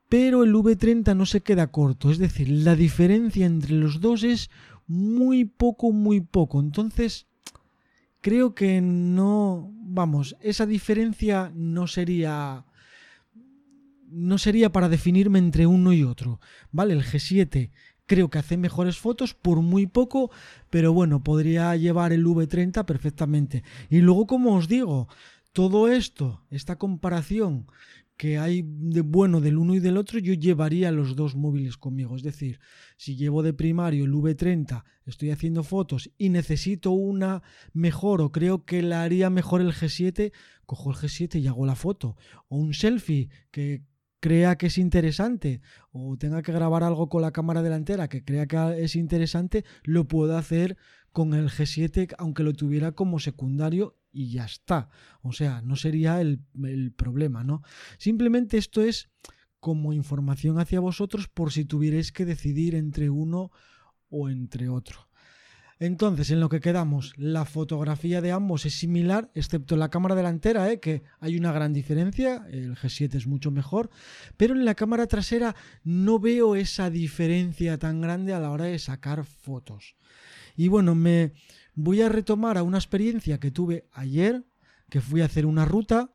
pero 0.09 0.43
el 0.43 0.53
V30 0.53 1.15
no 1.15 1.25
se 1.25 1.39
queda 1.39 1.71
corto, 1.71 2.11
es 2.11 2.17
decir, 2.17 2.49
la 2.49 2.75
diferencia 2.75 3.45
entre 3.45 3.75
los 3.75 4.01
dos 4.01 4.23
es 4.23 4.49
muy 4.87 5.45
poco, 5.45 5.93
muy 5.93 6.19
poco. 6.19 6.59
Entonces, 6.59 7.27
creo 8.23 8.55
que 8.55 8.81
no, 8.81 9.69
vamos, 9.73 10.35
esa 10.39 10.65
diferencia 10.65 11.51
no 11.53 11.85
sería 11.85 12.65
no 14.07 14.37
sería 14.37 14.71
para 14.71 14.89
definirme 14.89 15.39
entre 15.39 15.65
uno 15.67 15.91
y 15.91 16.03
otro, 16.03 16.39
¿vale? 16.71 16.93
El 16.93 17.03
G7 17.03 17.71
creo 18.05 18.29
que 18.29 18.37
hace 18.37 18.57
mejores 18.57 18.97
fotos 18.97 19.33
por 19.33 19.61
muy 19.61 19.87
poco, 19.87 20.31
pero 20.69 20.93
bueno, 20.93 21.23
podría 21.23 21.75
llevar 21.75 22.13
el 22.13 22.25
V30 22.25 22.85
perfectamente. 22.85 23.63
Y 23.89 23.99
luego, 23.99 24.27
como 24.27 24.55
os 24.55 24.67
digo, 24.67 25.07
todo 25.51 25.87
esto, 25.87 26.45
esta 26.51 26.77
comparación 26.77 27.67
que 28.17 28.37
hay 28.37 28.63
de 28.65 29.01
bueno 29.01 29.41
del 29.41 29.57
uno 29.57 29.75
y 29.75 29.79
del 29.79 29.97
otro, 29.97 30.19
yo 30.19 30.33
llevaría 30.33 30.91
los 30.91 31.15
dos 31.15 31.35
móviles 31.35 31.77
conmigo. 31.77 32.15
Es 32.15 32.23
decir, 32.23 32.59
si 32.97 33.15
llevo 33.15 33.43
de 33.43 33.53
primario 33.53 34.05
el 34.05 34.13
V30, 34.13 34.83
estoy 35.05 35.31
haciendo 35.31 35.63
fotos 35.63 36.11
y 36.17 36.29
necesito 36.29 36.91
una 36.91 37.41
mejor 37.73 38.21
o 38.21 38.31
creo 38.31 38.65
que 38.65 38.81
la 38.81 39.03
haría 39.03 39.29
mejor 39.29 39.61
el 39.61 39.73
G7, 39.73 40.31
cojo 40.65 40.91
el 40.91 40.97
G7 40.97 41.41
y 41.41 41.47
hago 41.47 41.65
la 41.65 41.75
foto. 41.75 42.15
O 42.47 42.57
un 42.57 42.73
selfie 42.73 43.29
que 43.51 43.83
crea 44.19 44.57
que 44.57 44.67
es 44.67 44.77
interesante 44.77 45.61
o 45.91 46.15
tenga 46.17 46.41
que 46.43 46.53
grabar 46.53 46.83
algo 46.83 47.09
con 47.09 47.21
la 47.21 47.33
cámara 47.33 47.61
delantera 47.61 48.07
que 48.07 48.23
crea 48.23 48.47
que 48.47 48.81
es 48.81 48.95
interesante, 48.95 49.65
lo 49.83 50.07
puedo 50.07 50.37
hacer 50.37 50.77
con 51.11 51.33
el 51.33 51.49
G7 51.49 52.15
aunque 52.17 52.43
lo 52.43 52.53
tuviera 52.53 52.93
como 52.93 53.19
secundario 53.19 53.97
y 54.13 54.31
ya 54.31 54.45
está. 54.45 54.89
O 55.21 55.33
sea, 55.33 55.61
no 55.61 55.75
sería 55.75 56.21
el, 56.21 56.39
problema, 56.95 57.43
¿no? 57.43 57.63
Simplemente 57.97 58.57
esto 58.57 58.81
es 58.81 59.09
como 59.59 59.91
información 59.91 60.59
hacia 60.59 60.79
vosotros 60.79 61.27
por 61.27 61.51
si 61.51 61.65
tuvierais 61.65 62.11
que 62.11 62.25
decidir 62.25 62.75
entre 62.75 63.09
uno 63.09 63.51
o 64.09 64.29
entre 64.29 64.69
otro. 64.69 65.09
Entonces, 65.79 66.29
en 66.31 66.39
lo 66.39 66.49
que 66.49 66.59
quedamos, 66.59 67.13
la 67.17 67.43
fotografía 67.43 68.21
de 68.21 68.31
ambos 68.31 68.65
es 68.65 68.75
similar, 68.75 69.31
excepto 69.33 69.75
la 69.75 69.89
cámara 69.89 70.15
delantera, 70.15 70.71
¿eh? 70.71 70.79
que 70.79 71.03
hay 71.19 71.35
una 71.35 71.51
gran 71.51 71.73
diferencia, 71.73 72.45
el 72.49 72.75
G7 72.75 73.15
es 73.15 73.27
mucho 73.27 73.51
mejor, 73.51 73.89
pero 74.37 74.53
en 74.53 74.63
la 74.63 74.75
cámara 74.75 75.07
trasera 75.07 75.55
no 75.83 76.19
veo 76.19 76.55
esa 76.55 76.89
diferencia 76.89 77.77
tan 77.79 77.99
grande 77.99 78.33
a 78.33 78.39
la 78.39 78.51
hora 78.51 78.65
de 78.65 78.79
sacar 78.79 79.25
fotos. 79.25 79.95
Y 80.55 80.67
bueno, 80.67 80.95
me, 80.95 81.33
voy 81.75 82.01
a 82.01 82.09
retomar 82.09 82.57
a 82.57 82.63
una 82.63 82.77
experiencia 82.77 83.39
que 83.39 83.51
tuve 83.51 83.87
ayer, 83.91 84.45
que 84.89 85.01
fui 85.01 85.21
a 85.21 85.25
hacer 85.25 85.45
una 85.45 85.65
ruta, 85.65 86.13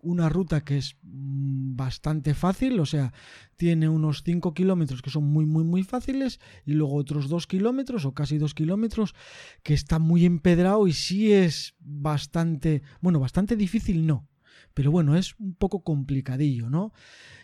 una 0.00 0.28
ruta 0.28 0.64
que 0.64 0.78
es 0.78 0.96
mm, 1.02 1.76
bastante 1.76 2.34
fácil, 2.34 2.78
o 2.80 2.86
sea, 2.86 3.12
tiene 3.56 3.88
unos 3.88 4.22
5 4.22 4.54
kilómetros 4.54 5.02
que 5.02 5.10
son 5.10 5.24
muy, 5.24 5.44
muy, 5.44 5.64
muy 5.64 5.82
fáciles 5.82 6.40
y 6.64 6.72
luego 6.72 6.94
otros 6.94 7.28
2 7.28 7.46
kilómetros 7.46 8.04
o 8.04 8.14
casi 8.14 8.38
2 8.38 8.54
kilómetros 8.54 9.14
que 9.62 9.74
está 9.74 9.98
muy 9.98 10.24
empedrado 10.24 10.86
y 10.86 10.92
sí 10.92 11.32
es 11.32 11.74
bastante, 11.80 12.82
bueno, 13.00 13.18
bastante 13.18 13.56
difícil 13.56 14.06
no, 14.06 14.28
pero 14.74 14.92
bueno, 14.92 15.16
es 15.16 15.34
un 15.38 15.54
poco 15.54 15.82
complicadillo, 15.82 16.70
¿no? 16.70 16.92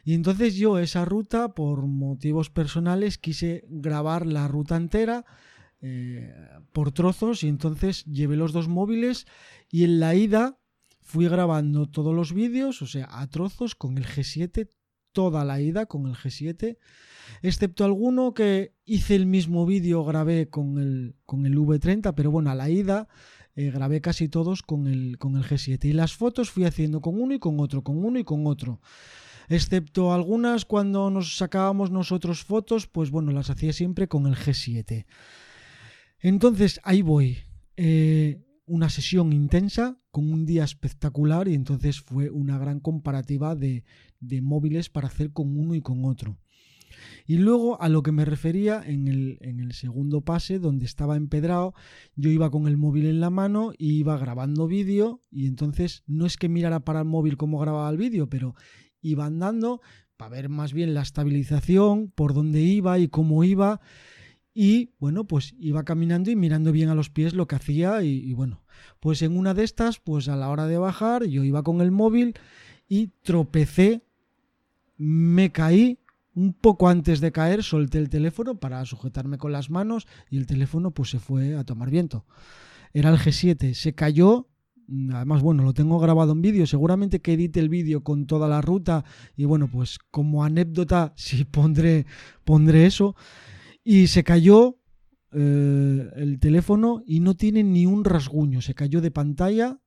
Y 0.05 0.15
entonces 0.15 0.55
yo 0.55 0.79
esa 0.79 1.05
ruta, 1.05 1.55
por 1.55 1.87
motivos 1.87 2.51
personales, 2.51 3.19
quise 3.19 3.65
grabar 3.69 4.27
la 4.27 4.47
ruta 4.47 4.77
entera 4.77 5.25
eh, 5.87 6.33
por 6.73 6.93
trozos 6.93 7.45
y 7.45 7.49
entonces 7.49 8.07
llevé 8.07 8.37
los 8.37 8.55
dos 8.55 8.69
móviles 8.69 9.27
y 9.71 9.85
en 9.85 10.01
la 10.01 10.15
ida 10.15 10.59
fui 11.03 11.29
grabando 11.29 11.85
todos 11.85 12.15
los 12.15 12.33
vídeos, 12.33 12.81
o 12.81 12.87
sea, 12.87 13.07
a 13.11 13.29
trozos 13.29 13.75
con 13.75 13.99
el 13.99 14.07
G7, 14.07 14.71
toda 15.13 15.45
la 15.45 15.61
ida 15.61 15.85
con 15.85 16.07
el 16.07 16.15
G7, 16.15 16.79
excepto 17.43 17.85
alguno 17.85 18.33
que 18.33 18.73
hice 18.87 19.15
el 19.15 19.27
mismo 19.27 19.67
vídeo, 19.67 20.03
grabé 20.07 20.49
con 20.49 20.79
el, 20.79 21.17
con 21.27 21.45
el 21.45 21.55
V30, 21.55 22.15
pero 22.15 22.31
bueno, 22.31 22.49
a 22.49 22.55
la 22.55 22.71
ida 22.71 23.07
eh, 23.55 23.71
grabé 23.71 24.01
casi 24.01 24.31
todos 24.31 24.63
con 24.63 24.87
el, 24.87 25.19
con 25.19 25.37
el 25.37 25.45
G7 25.45 25.85
y 25.85 25.93
las 25.93 26.15
fotos 26.15 26.51
fui 26.51 26.65
haciendo 26.65 27.03
con 27.03 27.21
uno 27.21 27.35
y 27.35 27.39
con 27.39 27.61
otro, 27.61 27.85
con 27.85 28.03
uno 28.03 28.19
y 28.19 28.25
con 28.25 28.47
otro 28.47 28.81
excepto 29.51 30.15
algunas 30.15 30.65
cuando 30.65 31.11
nos 31.11 31.37
sacábamos 31.37 31.91
nosotros 31.91 32.43
fotos, 32.43 32.87
pues 32.87 33.11
bueno, 33.11 33.33
las 33.33 33.51
hacía 33.51 33.75
siempre 33.75 34.09
con 34.09 34.27
el 34.27 34.37
G7. 34.37 35.05
Entonces 36.25 36.81
ahí 36.85 37.03
voy. 37.03 37.37
Eh, 37.77 38.41
una 38.65 38.89
sesión 38.89 39.35
intensa 39.35 39.99
con 40.11 40.33
un 40.33 40.47
día 40.47 40.65
espectacular 40.65 41.49
y 41.49 41.55
entonces 41.55 42.01
fue 42.01 42.31
una 42.31 42.57
gran 42.57 42.81
comparativa 42.81 43.55
de, 43.55 43.85
móviles 44.41 44.89
para 44.89 45.09
hacer 45.09 45.35
con 45.35 45.59
uno 45.59 45.75
y 45.75 45.83
con 45.83 46.07
otro. 46.07 46.39
Y 47.27 47.37
luego 47.37 47.79
a 47.83 47.91
lo 47.91 48.03
que 48.03 48.11
me 48.11 48.25
refería 48.25 48.83
en 48.83 49.07
el, 49.07 49.37
en 49.43 49.61
el, 49.61 49.73
segundo 49.73 50.23
pase, 50.23 50.59
donde 50.59 50.87
estaba 50.87 51.19
empedrado, 51.19 51.75
yo 52.17 52.31
iba 52.31 52.51
con 52.51 52.69
el 52.69 52.79
móvil 52.79 53.05
en 53.05 53.21
la 53.21 53.29
mano 53.29 53.73
y 53.77 53.99
iba 53.99 54.17
grabando 54.17 54.67
vídeo 54.67 55.23
y 55.31 55.47
entonces 55.47 56.05
no 56.07 56.25
es 56.25 56.39
que 56.39 56.49
mirara 56.49 56.87
para 56.87 57.01
el 57.01 57.07
móvil 57.07 57.37
cómo 57.37 57.59
grababa 57.59 57.91
el 57.91 57.99
vídeo, 57.99 58.31
pero 58.31 58.55
iba 59.03 59.27
andando 59.27 59.83
para 60.17 60.31
ver 60.31 60.49
más 60.49 60.73
bien 60.73 60.95
la 60.95 61.03
estabilización, 61.03 62.11
por 62.15 62.33
dónde 62.33 62.63
iba 62.63 62.99
y 62.99 63.09
cómo 63.09 63.45
iba 63.45 63.83
y 64.55 64.93
bueno, 65.01 65.25
pues 65.25 65.55
iba 65.59 65.85
caminando 65.85 66.31
y 66.31 66.37
mirando 66.37 66.71
bien 66.71 66.89
a 66.89 66.95
los 66.95 67.11
pies 67.11 67.35
lo 67.35 67.49
que 67.49 67.57
hacía 67.57 68.03
y, 68.05 68.33
bueno, 68.35 68.63
pues 69.01 69.21
en 69.23 69.37
una 69.37 69.53
de 69.53 69.65
estas, 69.65 69.99
pues 69.99 70.29
a 70.29 70.37
la 70.37 70.49
hora 70.49 70.67
de 70.67 70.79
bajar 70.79 71.25
yo 71.25 71.43
iba 71.43 71.65
con 71.65 71.81
el 71.81 71.91
móvil 71.91 72.35
y 72.89 73.09
tropecé, 73.23 74.05
me 74.97 75.51
caí, 75.51 75.99
un 76.37 76.53
poco 76.53 76.89
antes 76.89 77.21
de 77.21 77.33
caer 77.33 77.63
solté 77.63 77.99
el 77.99 78.09
teléfono 78.09 78.59
para 78.59 78.85
sujetarme 78.85 79.39
con 79.39 79.53
las 79.53 79.71
manos 79.71 80.07
y 80.31 80.37
el 80.37 80.47
teléfono 80.47 80.93
pues 80.93 81.11
se 81.11 81.19
fue 81.19 81.57
a 81.57 81.65
tomar 81.65 81.91
viento. 81.91 82.25
Era 82.93 83.11
el 83.11 83.19
G7, 83.19 83.75
se 83.75 83.95
cayó 83.95 84.49
Además, 85.15 85.41
bueno, 85.41 85.63
lo 85.63 85.73
tengo 85.73 85.99
grabado 85.99 86.33
en 86.33 86.43
vídeo. 86.43 86.67
Seguramente 86.67 87.21
que 87.21 87.33
edite 87.33 87.59
el 87.59 87.71
vídeo 87.71 88.05
con 88.05 88.27
toda 88.27 88.49
la 88.49 88.61
ruta. 88.61 89.05
Y 89.35 89.47
bueno, 89.47 89.67
pues 89.67 89.99
como 90.11 90.45
anécdota, 90.45 91.15
sí 91.17 91.45
pondré, 91.45 92.05
pondré 92.45 92.85
eso. 92.85 93.17
Y 93.85 94.09
se 94.09 94.25
cayó 94.25 94.79
eh, 95.33 96.11
el 96.17 96.39
teléfono 96.41 97.03
y 97.07 97.21
no 97.21 97.35
tiene 97.37 97.63
ni 97.63 97.87
un 97.87 98.05
rasguño. 98.05 98.63
Se 98.63 98.75
cayó 98.75 99.01
de 99.01 99.11
pantalla, 99.11 99.79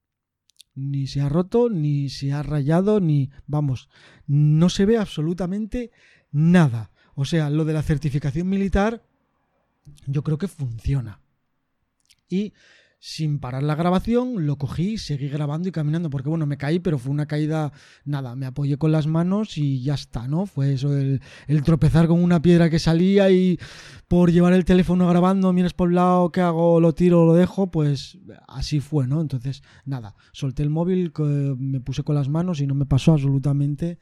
ni 0.75 1.07
se 1.07 1.21
ha 1.21 1.29
roto, 1.29 1.69
ni 1.69 2.09
se 2.09 2.31
ha 2.31 2.43
rayado, 2.43 2.99
ni... 2.99 3.31
Vamos, 3.47 3.89
no 4.27 4.69
se 4.69 4.85
ve 4.85 4.97
absolutamente 4.97 5.91
nada. 6.31 6.91
O 7.15 7.25
sea, 7.25 7.49
lo 7.49 7.65
de 7.65 7.73
la 7.73 7.81
certificación 7.81 8.47
militar, 8.47 9.03
yo 10.05 10.23
creo 10.23 10.37
que 10.37 10.47
funciona. 10.47 11.19
Y 12.29 12.53
sin 12.99 13.39
parar 13.39 13.61
la 13.61 13.75
grabación, 13.75 14.47
lo 14.47 14.57
cogí, 14.57 14.97
seguí 14.97 15.29
grabando 15.29 15.69
y 15.69 15.71
caminando, 15.71 16.09
porque 16.09 16.29
bueno, 16.29 16.47
me 16.47 16.57
caí, 16.57 16.79
pero 16.79 16.97
fue 16.97 17.11
una 17.11 17.27
caída, 17.27 17.71
nada, 18.05 18.35
me 18.35 18.47
apoyé 18.47 18.77
con 18.77 18.91
las 18.91 19.05
manos 19.05 19.57
y 19.57 19.83
ya 19.83 19.93
está, 19.93 20.27
¿no? 20.27 20.47
Fue 20.47 20.73
eso, 20.73 20.97
el, 20.97 21.21
tropezar 21.63 22.07
con 22.07 22.23
una 22.23 22.41
piedra 22.41 22.69
que 22.69 22.79
salía 22.79 23.29
y 23.29 23.59
por 24.07 24.31
llevar 24.31 24.53
el 24.53 24.65
teléfono 24.65 25.07
grabando, 25.07 25.53
miras 25.53 25.73
por 25.73 25.89
el 25.89 25.95
lado, 25.95 26.31
¿qué 26.31 26.41
hago? 26.41 26.79
¿Lo 26.79 26.95
tiro 26.95 27.25
lo 27.25 27.33
dejo? 27.35 27.69
Pues 27.69 28.17
así 28.47 28.79
fue, 28.79 29.07
¿no? 29.07 29.21
Entonces, 29.21 29.61
nada, 29.85 30.15
solté 30.31 30.63
el 30.63 30.71
móvil, 30.71 31.13
me 31.57 31.79
puse 31.81 32.03
con 32.03 32.15
las 32.15 32.29
manos 32.29 32.61
y 32.61 32.67
no 32.67 32.73
me 32.73 32.87
pasó 32.87 33.13
absolutamente, 33.13 33.99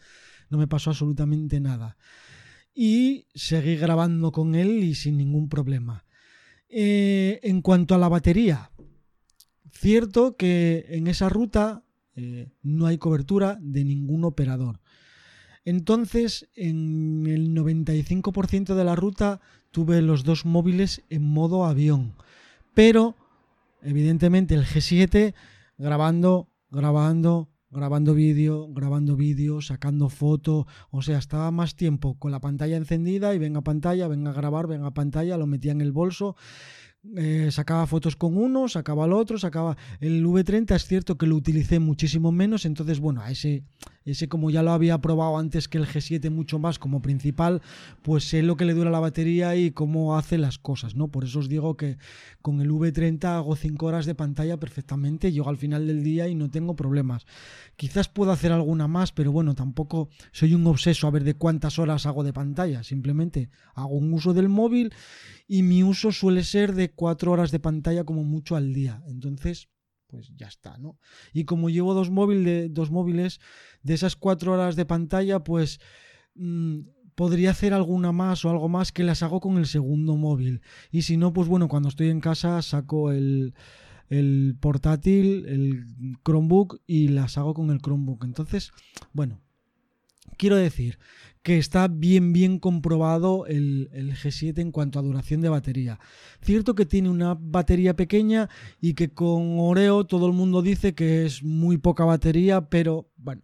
no 0.49 0.57
me 0.57 0.67
pasó 0.67 0.91
absolutamente 0.91 1.59
nada. 1.59 1.97
Y 2.73 3.27
seguí 3.35 3.75
grabando 3.75 4.31
con 4.31 4.55
él 4.55 4.83
y 4.83 4.95
sin 4.95 5.17
ningún 5.17 5.49
problema. 5.49 6.05
Eh, 6.67 7.39
en 7.43 7.61
cuanto 7.61 7.95
a 7.95 7.97
la 7.97 8.09
batería, 8.09 8.71
Cierto 9.85 10.35
que 10.35 10.87
en 10.89 11.05
esa 11.05 11.29
ruta 11.29 11.83
eh, 12.15 12.49
no 12.63 12.87
hay 12.87 12.97
cobertura 12.97 13.59
de 13.61 13.85
ningún 13.85 14.23
operador. 14.23 14.79
Entonces, 15.63 16.49
en 16.55 17.27
el 17.27 17.53
95% 17.53 18.73
de 18.73 18.83
la 18.83 18.95
ruta 18.95 19.41
tuve 19.69 20.01
los 20.01 20.23
dos 20.23 20.43
móviles 20.43 21.03
en 21.11 21.21
modo 21.21 21.65
avión. 21.65 22.15
Pero, 22.73 23.13
evidentemente, 23.83 24.55
el 24.55 24.65
G7 24.65 25.35
grabando, 25.77 26.49
grabando, 26.71 27.51
grabando 27.69 28.15
vídeo, 28.15 28.67
grabando 28.73 29.15
vídeo, 29.15 29.61
sacando 29.61 30.09
foto, 30.09 30.65
o 30.89 31.03
sea, 31.03 31.19
estaba 31.19 31.51
más 31.51 31.75
tiempo 31.75 32.17
con 32.17 32.31
la 32.31 32.39
pantalla 32.39 32.77
encendida 32.77 33.35
y 33.35 33.37
venga 33.37 33.61
pantalla, 33.61 34.07
venga 34.07 34.31
a 34.31 34.33
grabar, 34.33 34.65
venga 34.65 34.95
pantalla, 34.95 35.37
lo 35.37 35.45
metía 35.45 35.73
en 35.73 35.81
el 35.81 35.91
bolso 35.91 36.35
eh, 37.15 37.49
sacaba 37.51 37.87
fotos 37.87 38.15
con 38.15 38.37
uno, 38.37 38.67
sacaba 38.67 39.05
el 39.05 39.13
otro, 39.13 39.37
sacaba 39.37 39.77
el 39.99 40.25
V30, 40.25 40.75
es 40.75 40.85
cierto 40.85 41.17
que 41.17 41.27
lo 41.27 41.35
utilicé 41.35 41.79
muchísimo 41.79 42.31
menos, 42.31 42.65
entonces 42.65 42.99
bueno, 42.99 43.21
a 43.21 43.31
ese, 43.31 43.63
ese 44.05 44.29
como 44.29 44.49
ya 44.51 44.63
lo 44.63 44.71
había 44.71 44.99
probado 44.99 45.37
antes 45.37 45.67
que 45.67 45.77
el 45.77 45.87
G7 45.87 46.29
mucho 46.29 46.59
más 46.59 46.79
como 46.79 47.01
principal, 47.01 47.61
pues 48.03 48.29
sé 48.29 48.43
lo 48.43 48.55
que 48.55 48.65
le 48.65 48.73
dura 48.73 48.91
la 48.91 48.99
batería 48.99 49.55
y 49.55 49.71
cómo 49.71 50.17
hace 50.17 50.37
las 50.37 50.59
cosas, 50.59 50.95
¿no? 50.95 51.09
Por 51.09 51.23
eso 51.23 51.39
os 51.39 51.49
digo 51.49 51.75
que 51.75 51.97
con 52.41 52.61
el 52.61 52.71
V30 52.71 53.25
hago 53.25 53.55
5 53.55 53.85
horas 53.85 54.05
de 54.05 54.15
pantalla 54.15 54.57
perfectamente, 54.57 55.31
llego 55.31 55.49
al 55.49 55.57
final 55.57 55.87
del 55.87 56.03
día 56.03 56.27
y 56.27 56.35
no 56.35 56.49
tengo 56.49 56.75
problemas. 56.75 57.25
Quizás 57.75 58.07
puedo 58.07 58.31
hacer 58.31 58.51
alguna 58.51 58.87
más, 58.87 59.11
pero 59.11 59.31
bueno, 59.31 59.55
tampoco 59.55 60.09
soy 60.31 60.53
un 60.53 60.67
obseso 60.67 61.07
a 61.07 61.11
ver 61.11 61.23
de 61.23 61.33
cuántas 61.33 61.79
horas 61.79 62.05
hago 62.05 62.23
de 62.23 62.33
pantalla, 62.33 62.83
simplemente 62.83 63.49
hago 63.73 63.95
un 63.95 64.13
uso 64.13 64.33
del 64.33 64.49
móvil 64.49 64.93
y 65.47 65.63
mi 65.63 65.83
uso 65.83 66.11
suele 66.11 66.43
ser 66.43 66.73
de 66.73 66.91
cuatro 66.91 67.31
horas 67.31 67.51
de 67.51 67.59
pantalla 67.59 68.03
como 68.03 68.23
mucho 68.23 68.55
al 68.55 68.73
día. 68.73 69.01
Entonces, 69.07 69.69
pues 70.07 70.31
ya 70.35 70.47
está, 70.47 70.77
¿no? 70.77 70.97
Y 71.33 71.45
como 71.45 71.69
llevo 71.69 71.93
dos, 71.93 72.09
móviles, 72.09 72.73
dos 72.73 72.91
móviles, 72.91 73.39
de 73.83 73.93
esas 73.93 74.15
cuatro 74.15 74.53
horas 74.53 74.75
de 74.75 74.85
pantalla, 74.85 75.43
pues 75.43 75.79
mm, 76.35 76.81
podría 77.15 77.51
hacer 77.51 77.73
alguna 77.73 78.11
más 78.11 78.45
o 78.45 78.49
algo 78.49 78.69
más 78.69 78.91
que 78.91 79.03
las 79.03 79.23
hago 79.23 79.39
con 79.39 79.57
el 79.57 79.65
segundo 79.65 80.15
móvil. 80.15 80.61
Y 80.91 81.03
si 81.03 81.17
no, 81.17 81.33
pues 81.33 81.47
bueno, 81.47 81.67
cuando 81.67 81.89
estoy 81.89 82.09
en 82.09 82.19
casa 82.19 82.61
saco 82.61 83.11
el, 83.11 83.53
el 84.09 84.55
portátil, 84.59 85.45
el 85.47 86.17
Chromebook 86.23 86.81
y 86.85 87.07
las 87.07 87.37
hago 87.37 87.53
con 87.53 87.71
el 87.71 87.81
Chromebook. 87.81 88.25
Entonces, 88.25 88.71
bueno, 89.13 89.41
quiero 90.37 90.55
decir 90.55 90.99
que 91.45 91.59
está 91.59 91.87
bien, 91.87 92.33
bien 92.33 92.57
comprobado 92.57 93.45
el, 93.45 93.87
G7 93.93 94.57
en 94.61 94.71
cuanto 94.71 94.97
a 94.97 95.03
duración 95.03 95.41
de 95.41 95.49
batería. 95.49 95.99
Cierto 96.41 96.73
que 96.73 96.87
tiene 96.87 97.07
una 97.07 97.37
batería 97.39 97.95
pequeña 97.95 98.49
y 98.81 98.95
que 98.95 99.13
con 99.13 99.59
Oreo 99.59 100.07
todo 100.07 100.25
el 100.25 100.33
mundo 100.33 100.63
dice 100.63 100.95
que 100.95 101.23
es 101.23 101.43
muy 101.43 101.77
poca 101.77 102.03
batería, 102.03 102.61
pero 102.67 103.11
bueno, 103.15 103.43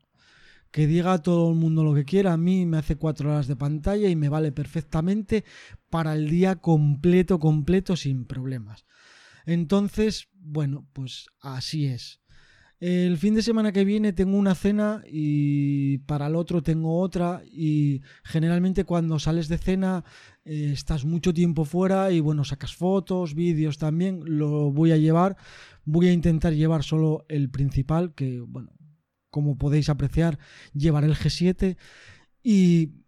que 0.71 0.87
diga 0.87 1.19
todo 1.19 1.51
el 1.51 1.55
mundo 1.55 1.83
lo 1.83 1.93
que 1.93 2.03
quiera. 2.03 2.33
A 2.33 2.37
mí 2.37 2.65
me 2.65 2.79
hace 2.79 2.95
cuatro 2.95 3.29
horas 3.29 3.45
de 3.45 3.55
pantalla 3.55 4.09
y 4.09 4.15
me 4.15 4.29
vale 4.29 4.51
perfectamente 4.51 5.45
para 5.91 6.15
el 6.15 6.27
día 6.27 6.55
completo, 6.55 7.39
completo, 7.39 7.95
sin 7.95 8.25
problemas. 8.25 8.87
Entonces, 9.45 10.27
bueno, 10.33 10.87
pues 10.93 11.27
así 11.39 11.85
es. 11.85 12.20
El 12.81 13.19
fin 13.19 13.35
de 13.35 13.43
semana 13.43 13.71
que 13.71 13.85
viene 13.85 14.11
tengo 14.11 14.35
una 14.35 14.55
cena 14.55 15.03
y 15.07 15.99
para 15.99 16.25
el 16.25 16.35
otro 16.35 16.63
tengo 16.63 16.99
otra 16.99 17.43
y 17.45 18.01
generalmente 18.23 18.85
cuando 18.85 19.19
sales 19.19 19.47
de 19.49 19.59
cena 19.59 20.03
eh, 20.45 20.71
estás 20.73 21.05
mucho 21.05 21.31
tiempo 21.31 21.63
fuera 21.63 22.11
y 22.11 22.21
bueno, 22.21 22.43
sacas 22.43 22.75
fotos, 22.75 23.35
vídeos 23.35 23.77
también, 23.77 24.21
lo 24.25 24.71
voy 24.71 24.93
a 24.93 24.97
llevar. 24.97 25.37
Voy 25.85 26.07
a 26.07 26.11
intentar 26.11 26.53
llevar 26.53 26.81
solo 26.81 27.23
el 27.29 27.51
principal, 27.51 28.15
que 28.15 28.39
bueno, 28.39 28.71
como 29.29 29.59
podéis 29.59 29.87
apreciar, 29.89 30.39
llevar 30.73 31.03
el 31.03 31.13
G7 31.13 31.77
y 32.41 33.00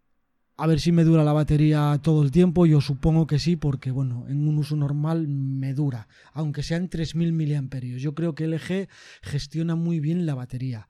a 0.56 0.66
ver 0.68 0.78
si 0.78 0.92
me 0.92 1.02
dura 1.02 1.24
la 1.24 1.32
batería 1.32 1.98
todo 2.02 2.22
el 2.22 2.30
tiempo. 2.30 2.64
Yo 2.66 2.80
supongo 2.80 3.26
que 3.26 3.38
sí, 3.38 3.56
porque 3.56 3.90
bueno, 3.90 4.26
en 4.28 4.46
un 4.46 4.58
uso 4.58 4.76
normal 4.76 5.26
me 5.26 5.74
dura, 5.74 6.06
aunque 6.32 6.62
sean 6.62 6.88
3000 6.88 7.32
mAh. 7.32 7.80
Yo 7.98 8.14
creo 8.14 8.34
que 8.34 8.46
LG 8.46 8.88
gestiona 9.22 9.74
muy 9.74 9.98
bien 9.98 10.26
la 10.26 10.34
batería. 10.34 10.88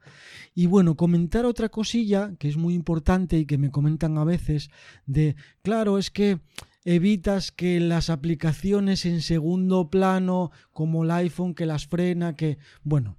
Y 0.55 0.66
bueno, 0.66 0.96
comentar 0.96 1.46
otra 1.46 1.70
cosilla 1.70 2.35
que 2.38 2.48
es 2.48 2.57
muy 2.57 2.74
importante 2.74 3.38
y 3.38 3.46
que 3.46 3.59
me 3.59 3.70
comentan 3.70 4.18
a 4.18 4.24
veces 4.24 4.70
de, 5.07 5.35
claro, 5.62 5.98
es 5.98 6.11
que 6.11 6.40
evitas 6.85 7.50
que 7.50 7.81
las 7.81 8.11
aplicaciones 8.11 9.07
en 9.07 9.22
segundo 9.22 9.88
plano, 9.88 10.50
como 10.72 11.05
el 11.05 11.11
iPhone 11.11 11.55
que 11.55 11.64
las 11.64 11.87
frena, 11.87 12.37
que 12.37 12.59
bueno, 12.83 13.16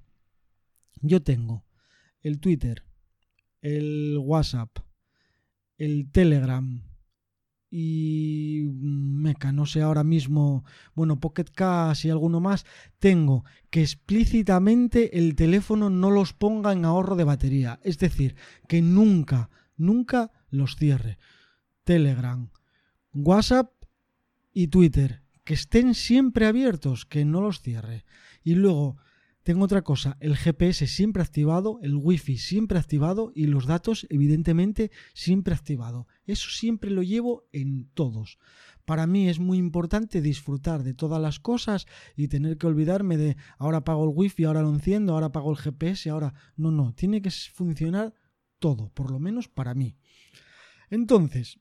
yo 1.01 1.23
tengo 1.23 1.65
el 2.21 2.39
Twitter, 2.39 2.83
el 3.61 4.17
WhatsApp, 4.21 4.84
el 5.77 6.11
Telegram 6.11 6.81
y 7.69 8.69
Meca, 8.71 9.51
no 9.51 9.65
sé 9.65 9.81
ahora 9.81 10.03
mismo, 10.03 10.63
bueno, 10.93 11.19
Pocket 11.19 11.45
Cash 11.53 12.05
y 12.05 12.09
alguno 12.09 12.39
más, 12.39 12.65
tengo 12.99 13.43
que 13.69 13.81
explícitamente 13.81 15.17
el 15.17 15.35
teléfono 15.35 15.89
no 15.89 16.11
los 16.11 16.33
ponga 16.33 16.71
en 16.71 16.85
ahorro 16.85 17.15
de 17.15 17.25
batería, 17.25 17.79
es 17.83 17.97
decir, 17.97 18.35
que 18.67 18.81
nunca, 18.81 19.49
nunca 19.75 20.31
los 20.49 20.75
cierre. 20.77 21.17
Telegram, 21.83 22.49
WhatsApp 23.13 23.71
y 24.53 24.67
Twitter, 24.67 25.21
que 25.43 25.53
estén 25.53 25.93
siempre 25.95 26.47
abiertos, 26.47 27.05
que 27.05 27.25
no 27.25 27.41
los 27.41 27.61
cierre. 27.61 28.05
Y 28.43 28.55
luego, 28.55 28.97
tengo 29.45 29.65
otra 29.65 29.83
cosa, 29.83 30.17
el 30.21 30.35
GPS 30.37 30.87
siempre 30.87 31.21
activado, 31.21 31.77
el 31.83 31.93
wifi 31.93 32.39
siempre 32.39 32.79
activado 32.79 33.31
y 33.35 33.45
los 33.45 33.67
datos 33.67 34.07
evidentemente 34.09 34.89
siempre 35.13 35.53
activado. 35.53 36.07
Eso 36.25 36.49
siempre 36.49 36.89
lo 36.89 37.03
llevo 37.03 37.47
en 37.51 37.87
todos. 37.93 38.39
Para 38.85 39.05
mí 39.05 39.29
es 39.29 39.37
muy 39.37 39.59
importante 39.59 40.23
disfrutar 40.23 40.81
de 40.81 40.95
todas 40.95 41.21
las 41.21 41.39
cosas 41.39 41.85
y 42.15 42.27
tener 42.27 42.57
que 42.57 42.65
olvidarme 42.65 43.17
de 43.17 43.37
ahora 43.59 43.83
pago 43.83 44.05
el 44.05 44.15
wifi, 44.15 44.45
ahora 44.45 44.63
lo 44.63 44.73
enciendo, 44.73 45.13
ahora 45.13 45.31
pago 45.31 45.51
el 45.51 45.57
GPS, 45.57 46.09
ahora... 46.09 46.33
No, 46.55 46.71
no, 46.71 46.95
tiene 46.95 47.21
que 47.21 47.29
funcionar 47.29 48.15
todo, 48.57 48.89
por 48.95 49.11
lo 49.11 49.19
menos 49.19 49.47
para 49.47 49.75
mí. 49.75 49.95
Entonces, 50.89 51.59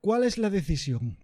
¿cuál 0.00 0.22
es 0.22 0.38
la 0.38 0.50
decisión? 0.50 1.18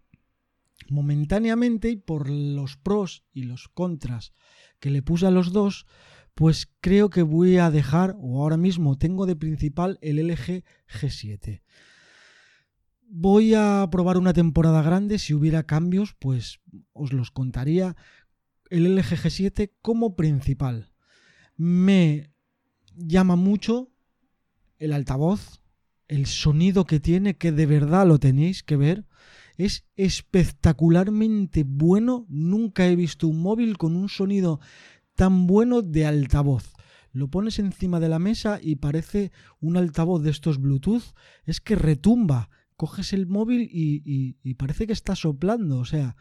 Momentáneamente 0.89 1.91
y 1.91 1.97
por 1.97 2.29
los 2.29 2.77
pros 2.77 3.25
y 3.33 3.45
los 3.45 3.69
contras 3.69 4.33
que 4.83 4.91
le 4.91 5.01
puse 5.01 5.27
a 5.27 5.31
los 5.31 5.53
dos, 5.53 5.87
pues 6.35 6.69
creo 6.81 7.09
que 7.09 7.23
voy 7.23 7.59
a 7.59 7.71
dejar, 7.71 8.17
o 8.19 8.43
ahora 8.43 8.57
mismo 8.57 8.99
tengo 8.99 9.27
de 9.27 9.37
principal 9.37 9.97
el 10.03 10.17
LG 10.19 10.65
G7. 10.89 11.63
Voy 13.07 13.55
a 13.55 13.87
probar 13.93 14.19
una 14.19 14.33
temporada 14.33 14.83
grande, 14.83 15.21
si 15.21 15.35
hubiera 15.35 15.63
cambios, 15.63 16.17
pues 16.19 16.59
os 16.93 17.13
los 17.13 17.31
contaría. 17.31 17.95
El 18.71 18.97
LG 18.97 19.23
G7 19.23 19.71
como 19.83 20.17
principal. 20.17 20.91
Me 21.57 22.33
llama 22.97 23.37
mucho 23.37 23.93
el 24.81 24.93
altavoz, 24.93 25.63
el 26.09 26.27
sonido 26.27 26.87
que 26.87 26.99
tiene, 26.99 27.37
que 27.37 27.53
de 27.53 27.67
verdad 27.67 28.05
lo 28.05 28.19
tenéis 28.19 28.65
que 28.65 28.77
ver 28.77 29.07
es 29.57 29.85
espectacularmente 29.97 31.65
bueno. 31.65 32.27
Nunca 32.29 32.87
he 32.87 32.97
visto 32.97 33.29
un 33.29 33.43
móvil 33.43 33.79
con 33.79 33.97
un 33.97 34.09
sonido 34.09 34.61
tan 35.15 35.47
bueno 35.47 35.83
de 35.83 36.07
altavoz. 36.07 36.73
Lo 37.13 37.29
pones 37.29 37.59
encima 37.59 38.01
de 38.01 38.09
la 38.09 38.19
mesa 38.19 38.59
y 38.63 38.77
parece 38.77 39.33
un 39.61 39.77
altavoz 39.77 40.23
de 40.23 40.31
estos 40.31 40.59
Bluetooth. 40.59 41.15
Es 41.45 41.61
que 41.61 41.77
retumba. 41.77 42.49
Coges 42.77 43.13
el 43.13 43.27
móvil 43.27 43.69
y, 43.71 44.55
parece 44.55 44.87
que 44.87 44.95
está 44.95 45.15
soplando. 45.15 45.79
O 45.79 45.85
sea, 45.85 46.17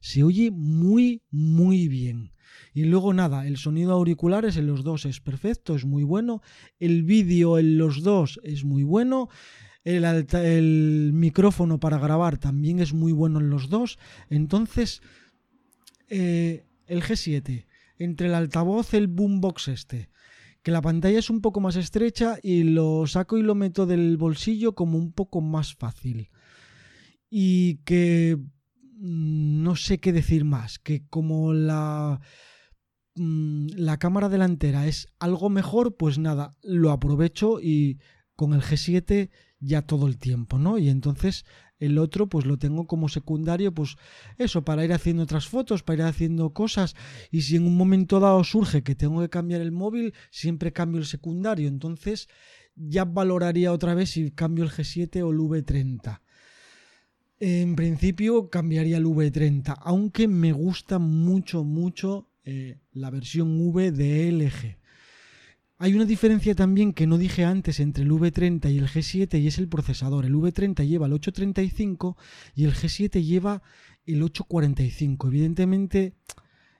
se 0.00 0.24
oye 0.24 0.50
muy, 0.50 1.22
muy 1.30 1.88
bien. 1.88 2.32
Y 2.74 2.84
luego 2.84 3.14
nada, 3.14 3.46
el 3.46 3.56
sonido 3.56 3.92
auriculares 3.92 4.56
en 4.56 4.66
los 4.66 4.82
dos 4.82 5.06
es 5.06 5.20
perfecto, 5.20 5.74
es 5.74 5.84
muy 5.84 6.02
bueno. 6.02 6.42
El 6.80 7.04
vídeo 7.04 7.58
en 7.58 7.78
los 7.78 8.02
dos 8.02 8.40
es 8.42 8.64
muy 8.64 8.82
bueno. 8.82 9.28
El, 9.84 10.04
el, 10.04 11.10
micrófono 11.12 11.80
para 11.80 11.98
grabar 11.98 12.38
también 12.38 12.78
es 12.78 12.92
muy 12.92 13.12
bueno 13.12 13.40
en 13.40 13.50
los 13.50 13.68
dos. 13.68 13.98
Entonces, 14.30 15.02
eh, 16.08 16.64
el 16.86 17.02
G7, 17.02 17.66
entre 17.98 18.28
el 18.28 18.34
altavoz, 18.34 18.94
el 18.94 19.08
boombox 19.08 19.68
este, 19.68 20.10
que 20.62 20.70
la 20.70 20.82
pantalla 20.82 21.18
es 21.18 21.30
un 21.30 21.40
poco 21.40 21.60
más 21.60 21.76
estrecha 21.76 22.38
y 22.42 22.62
lo 22.62 23.06
saco 23.06 23.38
y 23.38 23.42
lo 23.42 23.54
meto 23.54 23.86
del 23.86 24.16
bolsillo 24.16 24.74
como 24.74 24.98
un 24.98 25.12
poco 25.12 25.40
más 25.40 25.74
fácil. 25.74 26.30
Y 27.28 27.78
que 27.78 28.36
mm, 28.36 29.62
no 29.62 29.74
sé 29.76 29.98
qué 29.98 30.12
decir 30.12 30.44
más, 30.44 30.78
que 30.78 31.06
como 31.08 31.52
la 31.52 32.20
mm, 33.16 33.68
la 33.76 33.98
cámara 33.98 34.28
delantera 34.28 34.86
es 34.86 35.08
algo 35.18 35.48
mejor, 35.50 35.96
pues 35.96 36.18
nada, 36.18 36.56
lo 36.62 36.90
aprovecho 36.90 37.60
y 37.60 37.98
con 38.36 38.54
el 38.54 38.62
G7 38.62 39.30
ya 39.62 39.82
todo 39.82 40.08
el 40.08 40.18
tiempo, 40.18 40.58
¿no? 40.58 40.76
Y 40.76 40.88
entonces 40.88 41.46
el 41.78 41.98
otro 41.98 42.28
pues 42.28 42.44
lo 42.44 42.58
tengo 42.58 42.86
como 42.86 43.08
secundario, 43.08 43.72
pues 43.72 43.96
eso, 44.36 44.64
para 44.64 44.84
ir 44.84 44.92
haciendo 44.92 45.22
otras 45.22 45.48
fotos, 45.48 45.82
para 45.82 46.02
ir 46.02 46.08
haciendo 46.08 46.50
cosas 46.52 46.94
y 47.30 47.42
si 47.42 47.56
en 47.56 47.66
un 47.66 47.76
momento 47.76 48.20
dado 48.20 48.42
surge 48.44 48.82
que 48.82 48.94
tengo 48.94 49.20
que 49.20 49.30
cambiar 49.30 49.60
el 49.60 49.72
móvil, 49.72 50.14
siempre 50.30 50.72
cambio 50.72 51.00
el 51.00 51.06
secundario, 51.06 51.68
entonces 51.68 52.28
ya 52.74 53.04
valoraría 53.04 53.72
otra 53.72 53.94
vez 53.94 54.10
si 54.10 54.30
cambio 54.32 54.64
el 54.64 54.70
G7 54.70 55.22
o 55.22 55.30
el 55.30 55.38
V30. 55.38 56.20
En 57.38 57.74
principio 57.74 58.50
cambiaría 58.50 58.98
el 58.98 59.06
V30, 59.06 59.76
aunque 59.80 60.28
me 60.28 60.52
gusta 60.52 60.98
mucho, 60.98 61.64
mucho 61.64 62.28
eh, 62.44 62.78
la 62.92 63.10
versión 63.10 63.60
V 63.60 63.92
de 63.92 64.30
LG. 64.30 64.81
Hay 65.82 65.94
una 65.94 66.04
diferencia 66.04 66.54
también 66.54 66.92
que 66.92 67.08
no 67.08 67.18
dije 67.18 67.44
antes 67.44 67.80
entre 67.80 68.04
el 68.04 68.12
V30 68.12 68.72
y 68.72 68.78
el 68.78 68.86
G7 68.86 69.42
y 69.42 69.48
es 69.48 69.58
el 69.58 69.66
procesador. 69.66 70.24
El 70.24 70.36
V30 70.36 70.86
lleva 70.86 71.06
el 71.06 71.12
835 71.12 72.16
y 72.54 72.66
el 72.66 72.72
G7 72.72 73.20
lleva 73.20 73.64
el 74.06 74.22
845. 74.22 75.26
Evidentemente 75.26 76.14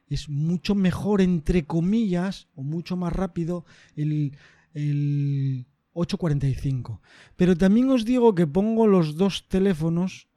es 0.07 0.29
mucho 0.29 0.77
mejor 0.77 1.21
entre 1.21 1.65
comillas 1.65 2.47
o 2.55 2.63
mucho 2.63 2.97
más 2.97 3.13
rápido 3.13 3.65
el, 3.97 4.37
el 4.73 5.67
845. 5.95 7.03
Pero 7.35 7.57
también 7.57 7.91
os 7.91 8.05
digo 8.05 8.37
que 8.37 8.47
pongo 8.47 8.87
los 8.87 9.17
dos 9.17 9.49
teléfonos 9.49 10.29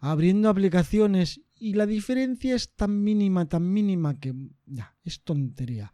abriendo 0.00 0.48
aplicaciones 0.48 1.42
y 1.58 1.74
la 1.74 1.86
diferencia 1.86 2.54
es 2.54 2.74
tan 2.74 3.02
mínima, 3.02 3.46
tan 3.48 3.72
mínima 3.72 4.18
que 4.18 4.34
ya, 4.66 4.96
es 5.04 5.22
tontería 5.22 5.92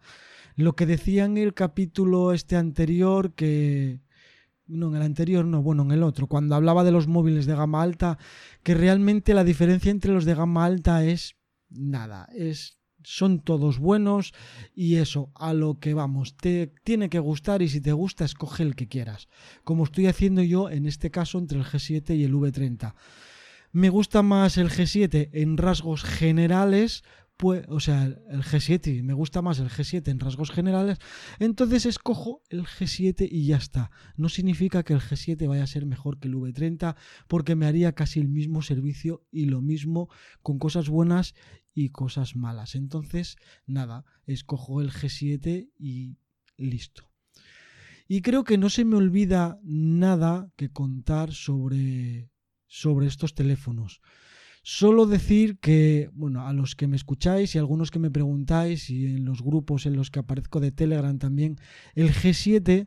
lo 0.57 0.75
que 0.77 0.87
decía 0.87 1.25
en 1.25 1.37
el 1.37 1.55
capítulo 1.55 2.33
este 2.33 2.57
anterior 2.57 3.35
que 3.35 4.01
no 4.67 4.89
en 4.89 4.97
el 4.97 5.03
anterior, 5.03 5.45
no, 5.45 5.63
bueno, 5.63 5.83
en 5.83 5.91
el 5.91 6.05
otro, 6.05 6.29
cuando 6.29 6.55
hablaba 6.55 6.85
de 6.85 6.93
los 6.93 7.09
móviles 7.09 7.45
de 7.47 7.57
gama 7.57 7.83
alta, 7.83 8.19
que 8.63 8.75
realmente 8.75 9.35
la 9.35 9.43
diferencia 9.43 9.91
entre 9.91 10.13
los 10.13 10.25
de 10.25 10.37
gama 10.37 10.65
alta 10.65 11.05
es 11.05 11.35
nada, 11.71 12.29
es 12.33 12.79
son 13.03 13.41
todos 13.41 13.79
buenos 13.79 14.33
y 14.75 14.97
eso, 14.97 15.33
a 15.35 15.55
lo 15.55 15.81
que 15.81 15.95
vamos, 15.95 16.37
te 16.37 16.73
tiene 16.85 17.09
que 17.09 17.19
gustar 17.19 17.63
y 17.63 17.69
si 17.69 17.81
te 17.81 17.93
gusta 17.93 18.25
escoge 18.25 18.63
el 18.63 18.77
que 18.77 18.87
quieras, 18.87 19.29
como 19.65 19.85
estoy 19.85 20.07
haciendo 20.07 20.43
yo 20.43 20.71
en 20.71 20.87
este 20.87 21.11
caso 21.11 21.39
entre 21.39 21.59
el 21.59 21.65
G7 21.65 22.17
y 22.17 22.25
el 22.25 22.35
V30. 22.35 22.95
Me 23.73 23.89
gusta 23.89 24.23
más 24.23 24.57
el 24.59 24.71
G7 24.71 25.31
en 25.33 25.57
rasgos 25.57 26.03
generales 26.03 27.03
o 27.43 27.81
sea, 27.81 28.05
el 28.05 28.43
G7, 28.43 29.03
me 29.03 29.15
gusta 29.15 29.43
más 29.43 29.59
el 29.59 29.71
G7 29.71 30.09
en 30.09 30.21
rasgos 30.21 30.51
generales, 30.51 30.99
entonces 31.39 31.87
escojo 31.87 32.43
el 32.49 32.65
G7 32.65 33.29
y 33.31 33.47
ya 33.47 33.57
está. 33.57 33.91
No 34.17 34.29
significa 34.29 34.83
que 34.83 34.93
el 34.93 35.01
G7 35.01 35.49
vaya 35.49 35.65
a 35.65 35.69
ser 35.69 35.87
mejor 35.87 36.19
que 36.19 36.29
el 36.29 36.35
V30 36.35 36.97
porque 37.29 37.57
me 37.57 37.67
haría 37.67 37.93
casi 37.93 38.21
el 38.21 38.29
mismo 38.29 38.63
servicio 38.63 39.25
y 39.31 39.47
lo 39.47 39.63
mismo 39.63 40.09
con 40.43 40.59
cosas 40.59 40.89
buenas 40.89 41.35
y 41.75 41.91
cosas 41.91 42.37
malas. 42.37 42.75
Entonces, 42.75 43.37
nada, 43.67 44.05
escojo 44.27 44.81
el 44.81 44.91
G7 44.91 45.71
y 45.79 46.19
listo. 46.57 47.11
Y 48.07 48.23
creo 48.23 48.45
que 48.45 48.59
no 48.59 48.71
se 48.71 48.85
me 48.85 48.97
olvida 48.97 49.61
nada 49.63 50.51
que 50.57 50.71
contar 50.71 51.33
sobre, 51.33 52.29
sobre 52.71 53.09
estos 53.09 53.35
teléfonos. 53.35 54.01
Solo 54.63 55.07
decir 55.07 55.59
que, 55.59 56.11
bueno, 56.13 56.47
a 56.47 56.53
los 56.53 56.77
que 56.77 56.87
me 56.87 56.97
escucháis 56.97 57.55
y 57.55 57.59
a 57.59 57.61
algunos 57.61 57.91
que 57.91 57.99
me 57.99 58.11
preguntáis 58.11 58.89
y 58.91 59.07
en 59.07 59.25
los 59.25 59.43
grupos 59.43 59.87
en 59.87 59.97
los 59.97 60.11
que 60.11 60.21
aparezco 60.21 60.61
de 60.61 60.71
Telegram 60.71 61.19
también, 61.19 61.59
el 61.95 62.13
G7, 62.13 62.87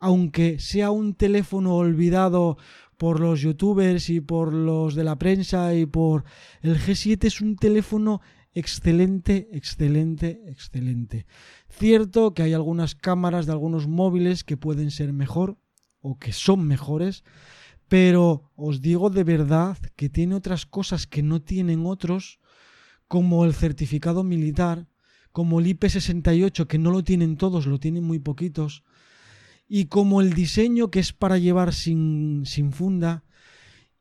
aunque 0.00 0.58
sea 0.58 0.90
un 0.90 1.14
teléfono 1.14 1.76
olvidado 1.76 2.56
por 2.96 3.20
los 3.20 3.40
youtubers 3.40 4.10
y 4.10 4.20
por 4.20 4.52
los 4.52 4.94
de 4.94 5.04
la 5.04 5.16
prensa 5.16 5.74
y 5.74 5.86
por 5.86 6.24
el 6.60 6.78
G7 6.78 7.24
es 7.24 7.40
un 7.40 7.56
teléfono 7.56 8.20
excelente, 8.54 9.48
excelente, 9.52 10.42
excelente. 10.46 11.26
Cierto 11.68 12.34
que 12.34 12.42
hay 12.42 12.54
algunas 12.54 12.94
cámaras 12.94 13.46
de 13.46 13.52
algunos 13.52 13.86
móviles 13.86 14.44
que 14.44 14.56
pueden 14.56 14.90
ser 14.90 15.12
mejor 15.12 15.58
o 16.00 16.18
que 16.18 16.32
son 16.32 16.66
mejores, 16.66 17.22
pero 17.92 18.50
os 18.56 18.80
digo 18.80 19.10
de 19.10 19.22
verdad 19.22 19.76
que 19.96 20.08
tiene 20.08 20.34
otras 20.34 20.64
cosas 20.64 21.06
que 21.06 21.22
no 21.22 21.42
tienen 21.42 21.84
otros, 21.84 22.40
como 23.06 23.44
el 23.44 23.52
certificado 23.52 24.24
militar, 24.24 24.88
como 25.30 25.60
el 25.60 25.66
IP68, 25.66 26.66
que 26.68 26.78
no 26.78 26.90
lo 26.90 27.04
tienen 27.04 27.36
todos, 27.36 27.66
lo 27.66 27.78
tienen 27.78 28.02
muy 28.02 28.18
poquitos, 28.18 28.82
y 29.68 29.88
como 29.88 30.22
el 30.22 30.32
diseño 30.32 30.90
que 30.90 31.00
es 31.00 31.12
para 31.12 31.36
llevar 31.36 31.74
sin, 31.74 32.44
sin 32.46 32.72
funda, 32.72 33.24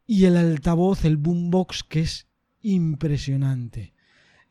y 0.08 0.24
el 0.24 0.38
altavoz, 0.38 1.04
el 1.04 1.18
boombox, 1.18 1.84
que 1.84 2.00
es 2.00 2.30
impresionante. 2.62 3.94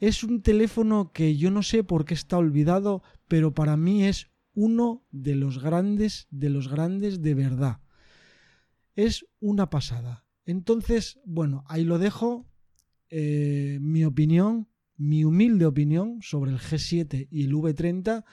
Es 0.00 0.22
un 0.22 0.42
teléfono 0.42 1.12
que 1.14 1.38
yo 1.38 1.50
no 1.50 1.62
sé 1.62 1.82
por 1.82 2.04
qué 2.04 2.12
está 2.12 2.36
olvidado, 2.36 3.02
pero 3.26 3.54
para 3.54 3.78
mí 3.78 4.04
es 4.04 4.26
uno 4.52 5.02
de 5.12 5.34
los 5.34 5.62
grandes, 5.62 6.28
de 6.30 6.50
los 6.50 6.68
grandes 6.68 7.22
de 7.22 7.32
verdad 7.32 7.80
es 8.94 9.26
una 9.40 9.70
pasada. 9.70 10.26
Entonces, 10.44 11.20
bueno, 11.24 11.64
ahí 11.68 11.84
lo 11.84 11.98
dejo. 11.98 12.46
Eh, 13.08 13.78
mi 13.80 14.04
opinión, 14.04 14.68
mi 14.96 15.24
humilde 15.24 15.66
opinión 15.66 16.18
sobre 16.22 16.52
el 16.52 16.58
G7 16.58 17.28
y 17.30 17.44
el 17.44 17.52
V30. 17.52 18.24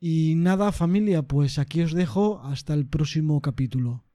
Y 0.00 0.34
nada, 0.36 0.72
familia, 0.72 1.22
pues 1.22 1.58
aquí 1.58 1.82
os 1.82 1.92
dejo 1.92 2.40
hasta 2.42 2.74
el 2.74 2.86
próximo 2.86 3.40
capítulo. 3.40 4.04